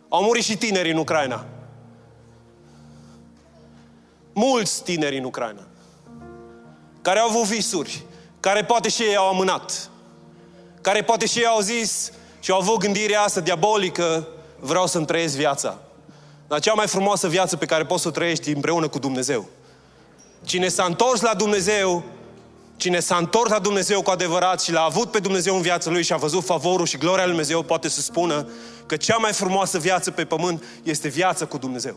[0.09, 1.45] Au murit și tineri în Ucraina.
[4.33, 5.61] Mulți tineri în Ucraina.
[7.01, 8.03] Care au avut visuri.
[8.39, 9.89] Care poate și ei au amânat.
[10.81, 14.27] Care poate și ei au zis și au avut gândirea asta diabolică,
[14.59, 15.77] vreau să-mi trăiesc viața.
[16.47, 19.45] Dar cea mai frumoasă viață pe care poți să o trăiești împreună cu Dumnezeu.
[20.43, 22.03] Cine s-a întors la Dumnezeu,
[22.79, 26.03] cine s-a întors la Dumnezeu cu adevărat și l-a avut pe Dumnezeu în viața lui
[26.03, 28.49] și a văzut favorul și gloria lui Dumnezeu, poate să spună
[28.85, 31.95] că cea mai frumoasă viață pe pământ este viața cu Dumnezeu.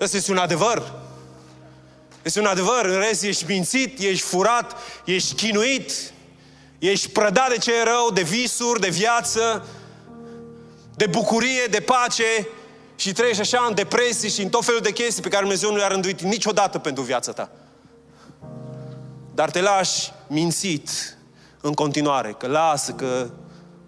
[0.00, 0.92] Ăsta este un adevăr.
[2.22, 2.84] Este un adevăr.
[2.84, 5.92] În rest, ești mințit, ești furat, ești chinuit,
[6.78, 9.66] ești prădat de ce e rău, de visuri, de viață,
[10.94, 12.48] de bucurie, de pace
[12.96, 15.76] și trăiești așa în depresii și în tot felul de chestii pe care Dumnezeu nu
[15.76, 17.50] le-a rânduit niciodată pentru viața ta.
[19.36, 20.90] Dar te lași mințit
[21.60, 23.30] în continuare, că lasă, că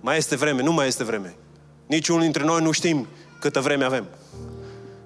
[0.00, 1.36] mai este vreme, nu mai este vreme.
[1.86, 3.08] Niciunul dintre noi nu știm
[3.40, 4.06] câtă vreme avem.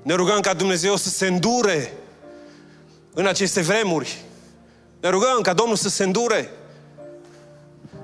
[0.03, 1.93] Ne rugăm ca Dumnezeu să se îndure
[3.15, 4.23] în aceste vremuri.
[5.01, 6.51] Ne rugăm ca Domnul să se îndure.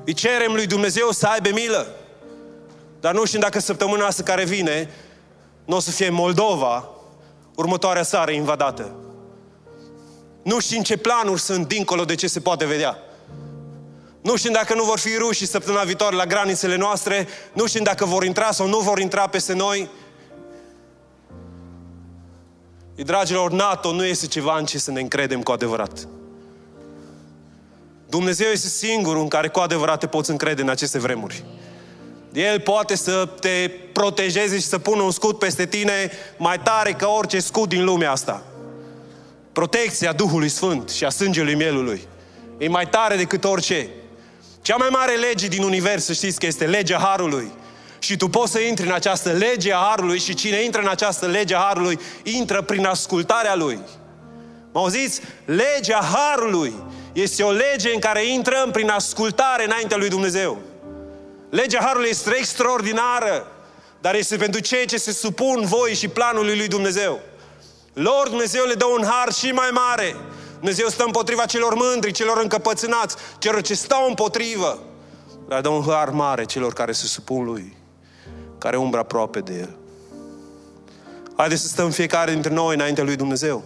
[0.04, 1.86] Îi cerem lui Dumnezeu să aibă milă.
[3.00, 4.90] Dar nu știm dacă săptămâna asta care vine
[5.64, 6.88] nu o să fie Moldova
[7.54, 8.96] următoarea țară invadată.
[10.42, 12.98] Nu știm ce planuri sunt dincolo de ce se poate vedea.
[14.22, 18.04] Nu știm dacă nu vor fi rușii săptămâna viitoare la granițele noastre, nu știm dacă
[18.04, 19.88] vor intra sau nu vor intra peste noi.
[22.96, 26.08] Și, dragilor, NATO nu este ceva în ce să ne încredem cu adevărat.
[28.08, 31.44] Dumnezeu este singurul în care cu adevărat te poți încrede în aceste vremuri.
[32.32, 37.08] El poate să te protejeze și să pună un scut peste tine mai tare ca
[37.08, 38.42] orice scut din lumea asta.
[39.58, 42.02] Protecția Duhului Sfânt și a sângelui mielului
[42.58, 43.88] e mai tare decât orice.
[44.62, 47.52] Cea mai mare lege din univers, să știți că este legea Harului.
[47.98, 51.26] Și tu poți să intri în această lege a Harului și cine intră în această
[51.26, 53.78] lege a Harului, intră prin ascultarea Lui.
[54.72, 55.20] Mă auziți?
[55.44, 56.74] Legea Harului
[57.12, 60.58] este o lege în care intrăm prin ascultare înaintea lui Dumnezeu.
[61.50, 63.46] Legea Harului este extraordinară,
[64.00, 67.20] dar este pentru cei ce se supun voi și planului lui Dumnezeu.
[67.98, 70.16] Lor Dumnezeu le dă un har și mai mare.
[70.54, 74.78] Dumnezeu stă împotriva celor mândri, celor încăpățânați, celor ce stau împotrivă.
[75.48, 77.76] Dar dă un har mare celor care se supun lui,
[78.58, 79.76] care umbră aproape de el.
[81.36, 83.64] Haideți să stăm fiecare dintre noi înaintea lui Dumnezeu.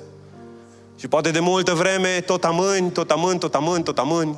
[0.96, 4.36] Și poate de multă vreme tot amâni, tot amâni, tot amâni, tot amâni.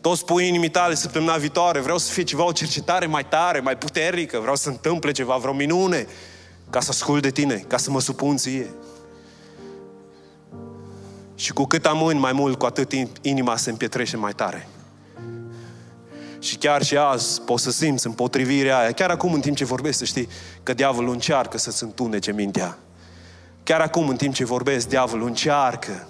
[0.00, 3.76] Tot spui inimii tale săptămâna viitoare, vreau să fie ceva, o cercetare mai tare, mai
[3.76, 6.06] puternică, vreau să întâmple ceva, vreo minune,
[6.70, 8.70] ca să ascult de tine, ca să mă supun ție.
[11.34, 14.68] Și cu cât amâni mai mult, cu atât inima se împietrește mai tare.
[16.38, 19.98] Și chiar și azi poți să simți împotrivirea aia, chiar acum în timp ce vorbesc,
[19.98, 20.28] să știi
[20.62, 22.78] că diavolul încearcă să-ți întunece mintea.
[23.62, 26.06] Chiar acum, în timp ce vorbesc, diavolul încearcă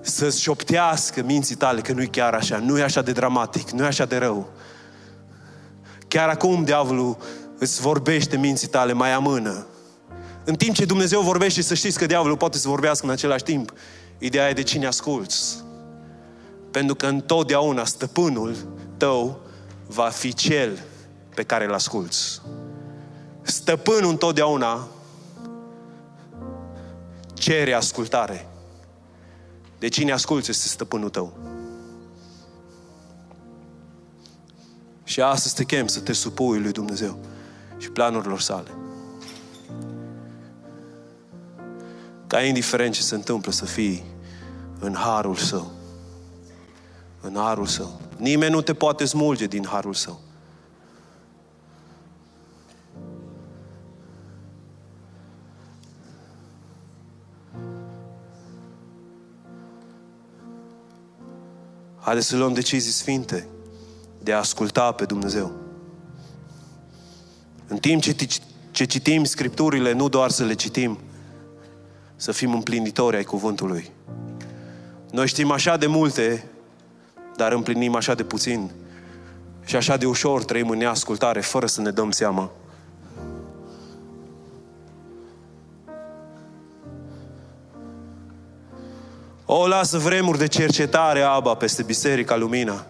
[0.00, 3.86] să-ți șoptească minții tale că nu-i chiar așa, nu e așa de dramatic, nu e
[3.86, 4.50] așa de rău.
[6.08, 7.16] Chiar acum diavolul
[7.58, 9.66] îți vorbește minții tale mai amână.
[10.44, 13.72] În timp ce Dumnezeu vorbește, să știți că diavolul poate să vorbească în același timp.
[14.18, 15.64] Ideea e de cine asculți.
[16.70, 18.56] Pentru că întotdeauna stăpânul
[18.96, 19.40] tău
[19.86, 20.78] va fi cel
[21.34, 22.40] pe care îl asculți.
[23.42, 24.88] Stăpânul întotdeauna
[27.34, 28.48] cere ascultare.
[29.78, 31.32] De cine asculți este stăpânul tău.
[35.04, 37.18] Și astăzi te chem să te supui lui Dumnezeu
[37.84, 38.70] și planurilor sale.
[42.26, 44.04] Ca indiferent ce se întâmplă să fii
[44.78, 45.72] în harul său.
[47.20, 48.00] În harul său.
[48.16, 50.20] Nimeni nu te poate smulge din harul său.
[62.00, 63.48] Haideți să luăm decizii sfinte
[64.22, 65.63] de a asculta pe Dumnezeu.
[67.66, 68.16] În timp ce,
[68.70, 70.98] ce citim Scripturile, nu doar să le citim,
[72.16, 73.90] să fim împlinitori ai cuvântului.
[75.10, 76.44] Noi știm așa de multe,
[77.36, 78.70] dar împlinim așa de puțin.
[79.64, 82.50] Și așa de ușor trăim în neascultare, fără să ne dăm seama.
[89.44, 92.86] O, lasă vremuri de cercetare, Aba, peste Biserica Lumina.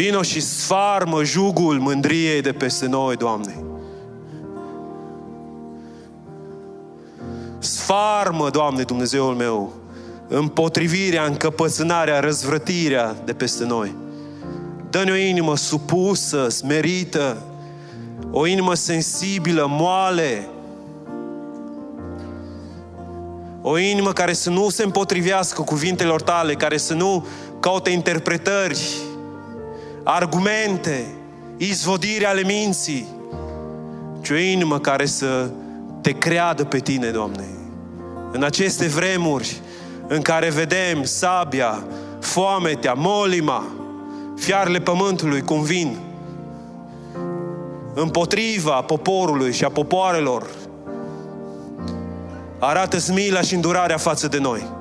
[0.00, 3.64] Vino și sfarmă jugul mândriei de peste noi, Doamne.
[7.58, 9.72] Sfarmă, Doamne, Dumnezeul meu,
[10.28, 13.94] împotrivirea, încăpățânarea, răzvrătirea de peste noi.
[14.90, 17.42] Dă-ne o inimă supusă, smerită,
[18.30, 20.48] o inimă sensibilă, moale,
[23.62, 27.26] o inimă care să nu se împotrivească cuvintelor tale, care să nu
[27.60, 29.08] caute interpretări,
[30.04, 31.06] argumente,
[31.56, 33.08] izvodiri ale minții,
[34.20, 35.50] ci o inimă care să
[36.00, 37.44] te creadă pe tine, Doamne.
[38.32, 39.60] În aceste vremuri
[40.06, 41.84] în care vedem sabia,
[42.20, 43.64] foametea, molima,
[44.36, 45.98] fiarele pământului cum vin
[47.94, 50.46] împotriva poporului și a popoarelor,
[52.58, 54.79] arată-ți mila și îndurarea față de noi.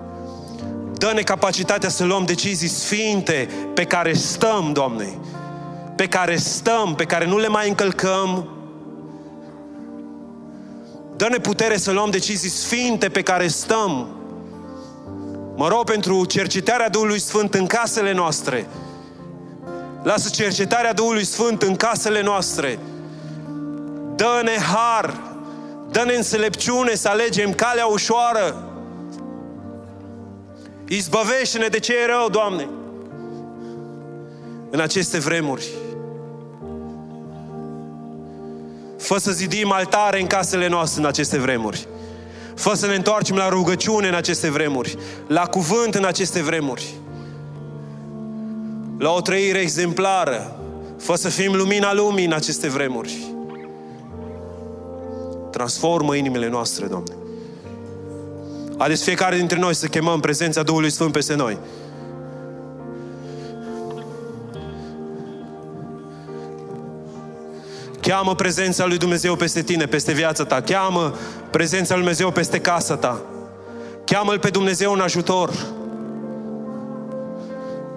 [0.99, 5.17] Dă-ne capacitatea să luăm decizii sfinte pe care stăm, Doamne,
[5.95, 8.49] pe care stăm, pe care nu le mai încălcăm.
[11.15, 14.07] Dă-ne putere să luăm decizii sfinte pe care stăm.
[15.55, 18.67] Mă rog pentru cercetarea Duhului Sfânt în casele noastre.
[20.03, 22.79] Lasă cercetarea Duhului Sfânt în casele noastre.
[24.15, 25.21] Dă-ne har,
[25.91, 28.68] dă-ne înțelepciune să alegem calea ușoară.
[30.89, 32.69] Izbăvește-ne de ce e rău, Doamne.
[34.69, 35.67] În aceste vremuri.
[38.97, 41.87] Fă să zidim altare în casele noastre în aceste vremuri.
[42.55, 46.93] Fă să ne întoarcem la rugăciune în aceste vremuri, la cuvânt în aceste vremuri,
[48.97, 50.59] la o trăire exemplară.
[50.97, 53.33] Fă să fim lumina lumii în aceste vremuri.
[55.51, 57.18] Transformă inimile noastre, Doamne.
[58.79, 61.57] Haideți fiecare dintre noi să chemăm prezența Duhului Sfânt peste noi.
[68.01, 70.61] Cheamă prezența lui Dumnezeu peste tine, peste viața ta.
[70.61, 71.13] Cheamă
[71.49, 73.21] prezența lui Dumnezeu peste casa ta.
[74.05, 75.51] Cheamă-L pe Dumnezeu în ajutor.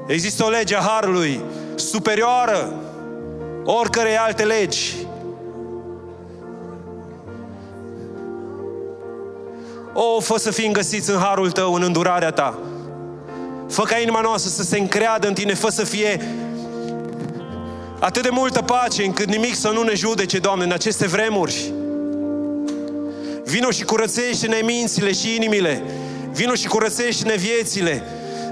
[0.06, 1.40] Există o lege a Harului
[1.74, 2.72] superioară
[3.64, 5.06] oricărei alte legi.
[9.92, 12.58] O, fă să fim găsiți în harul tău, în îndurarea ta.
[13.68, 16.20] Fă ca inima noastră să se încreadă în tine, fă să fie
[17.98, 21.72] atât de multă pace încât nimic să nu ne judece, Doamne, în aceste vremuri.
[23.44, 25.82] Vino și curățește-ne mințile și inimile.
[26.32, 28.02] Vino și curățește-ne viețile.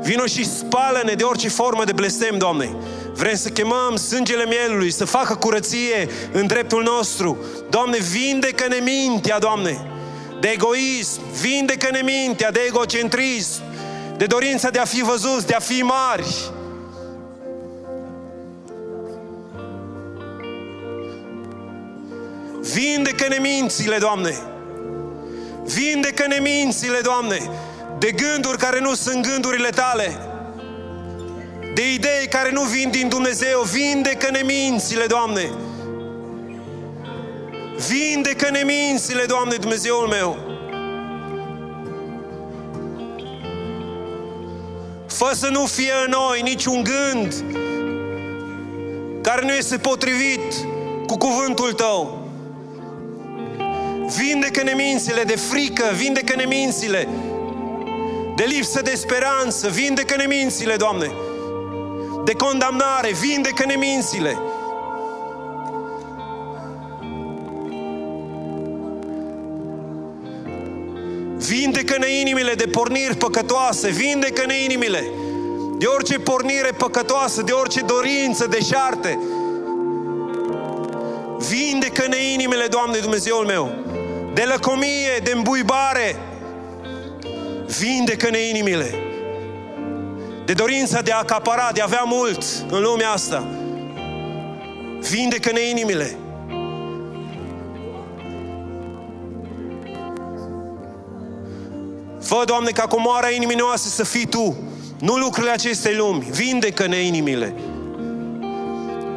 [0.02, 2.70] Vino și spală-ne de orice formă de blestem, Doamne.
[3.14, 7.38] Vrem să chemăm sângele mielului, să facă curăție în dreptul nostru.
[7.70, 9.86] Doamne, vindecă-ne mintea, Doamne,
[10.40, 11.20] de egoism.
[11.40, 13.62] Vindecă-ne mintea de egocentrism,
[14.16, 16.50] de dorința de a fi văzuți, de a fi mari.
[22.72, 24.38] Vindecă-ne mințile, Doamne!
[25.64, 27.50] Vindecă-ne mințile, Doamne!
[27.98, 30.18] De gânduri care nu sunt gândurile Tale.
[31.74, 33.60] De idei care nu vin din Dumnezeu.
[33.60, 35.50] Vindecă-ne mințile, Doamne!
[37.88, 40.38] Vindecă-ne mințile, Doamne, Dumnezeul meu!
[45.06, 47.44] Fă să nu fie în noi niciun gând
[49.20, 50.54] care nu este potrivit
[51.06, 52.28] cu cuvântul Tău.
[54.16, 57.08] Vindecă-ne mințile de frică, vindecă-ne mințile
[58.36, 61.10] de lipsă de speranță, vindecă-ne mințile, Doamne,
[62.24, 64.38] de condamnare, vindecă-ne mințile.
[71.80, 75.10] Vindecă-ne inimile de porniri păcătoase, vindecă-ne inimile
[75.78, 79.18] de orice pornire păcătoasă, de orice dorință deșarte.
[81.48, 83.72] Vindecă-ne inimile, Doamne Dumnezeul meu,
[84.34, 86.16] de lăcomie, de îmbuibare.
[87.78, 88.94] Vindecă-ne inimile
[90.44, 93.48] de dorința de a acapara, de a avea mult în lumea asta.
[95.10, 96.16] Vindecă-ne inimile.
[102.30, 104.56] Fă, Doamne, ca comoara inimii noastre să fii Tu,
[104.98, 106.26] nu lucrurile acestei lumi.
[106.30, 107.54] Vindecă-ne inimile.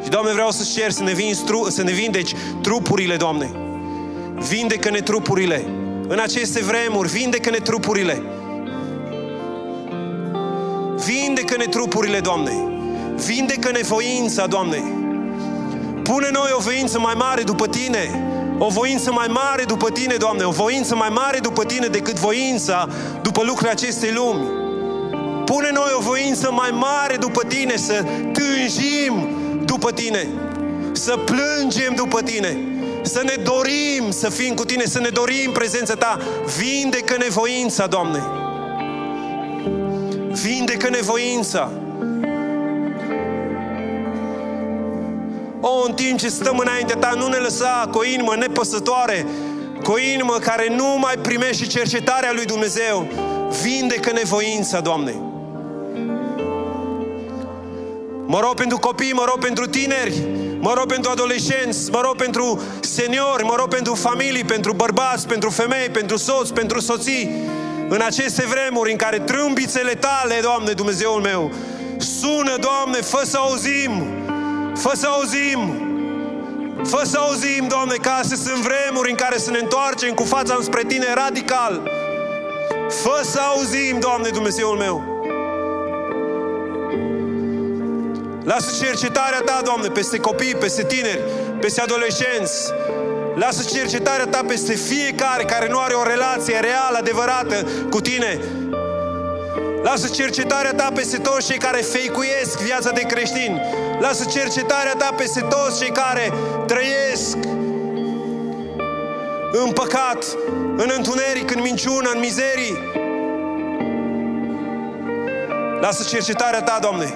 [0.02, 3.50] Și, Doamne, vreau să-ți cer să ne, vinzi, să ne vindeci trupurile, Doamne.
[4.48, 5.64] Vindecă-ne trupurile.
[6.08, 8.22] În aceste vremuri, vindecă-ne trupurile.
[11.06, 12.52] Vindecă-ne trupurile, Doamne.
[13.26, 14.82] Vindecă-ne voința, Doamne.
[16.02, 18.33] Pune noi o voință mai mare după Tine.
[18.58, 20.44] O voință mai mare după Tine, Doamne.
[20.44, 22.88] O voință mai mare după Tine decât voința
[23.22, 24.62] după lucrurile acestei lumi.
[25.44, 29.28] Pune noi o voință mai mare după Tine, să tânjim
[29.64, 30.28] după Tine,
[30.92, 32.58] să plângem după Tine,
[33.02, 36.18] să ne dorim să fim cu Tine, să ne dorim prezența Ta.
[36.58, 38.22] Vindecă nevoința, Doamne!
[40.42, 41.70] Vindecă nevoința!
[45.66, 49.26] O, în timp ce stăm înaintea Ta, nu ne lăsa cu o inimă nepăsătoare,
[49.82, 53.06] cu o inimă care nu mai primește cercetarea lui Dumnezeu.
[53.62, 55.14] Vindecă nevoința, Doamne!
[58.26, 60.22] Mă rog pentru copii, mă rog pentru tineri,
[60.58, 65.50] Mă rog pentru adolescenți, mă rog pentru seniori, mă rog pentru familii, pentru bărbați, pentru
[65.50, 67.30] femei, pentru soți, pentru soții.
[67.88, 71.52] În aceste vremuri în care trâmbițele tale, Doamne, Dumnezeul meu,
[71.98, 74.23] sună, Doamne, fă să auzim,
[74.76, 75.60] fă să auzim,
[76.84, 80.54] fă să auzim, Doamne, ca să sunt vremuri în care să ne întoarcem cu fața
[80.54, 81.90] înspre Tine radical.
[82.88, 85.12] Fă să auzim, Doamne, Dumnezeul meu.
[88.44, 91.20] Lasă cercetarea Ta, Doamne, peste copii, peste tineri,
[91.60, 92.72] peste adolescenți.
[93.34, 98.40] Lasă cercetarea Ta peste fiecare care nu are o relație reală, adevărată cu Tine.
[99.82, 103.60] Lasă cercetarea Ta peste toți cei care feicuiesc viața de creștin.
[104.04, 106.32] Lasă cercetarea Ta peste toți cei care
[106.66, 107.36] trăiesc
[109.52, 110.24] în păcat,
[110.76, 112.78] în întuneric, în minciună, în mizerii.
[115.80, 117.14] Lasă cercetarea Ta, Doamne,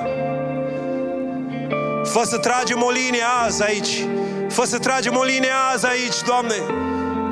[2.05, 4.07] Fă să tragem o linie azi aici.
[4.49, 6.57] Fă să tragem o linie azi aici, Doamne.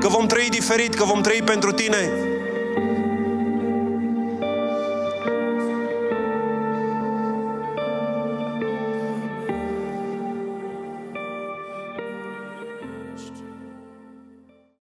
[0.00, 2.10] Că vom trăi diferit, că vom trăi pentru Tine.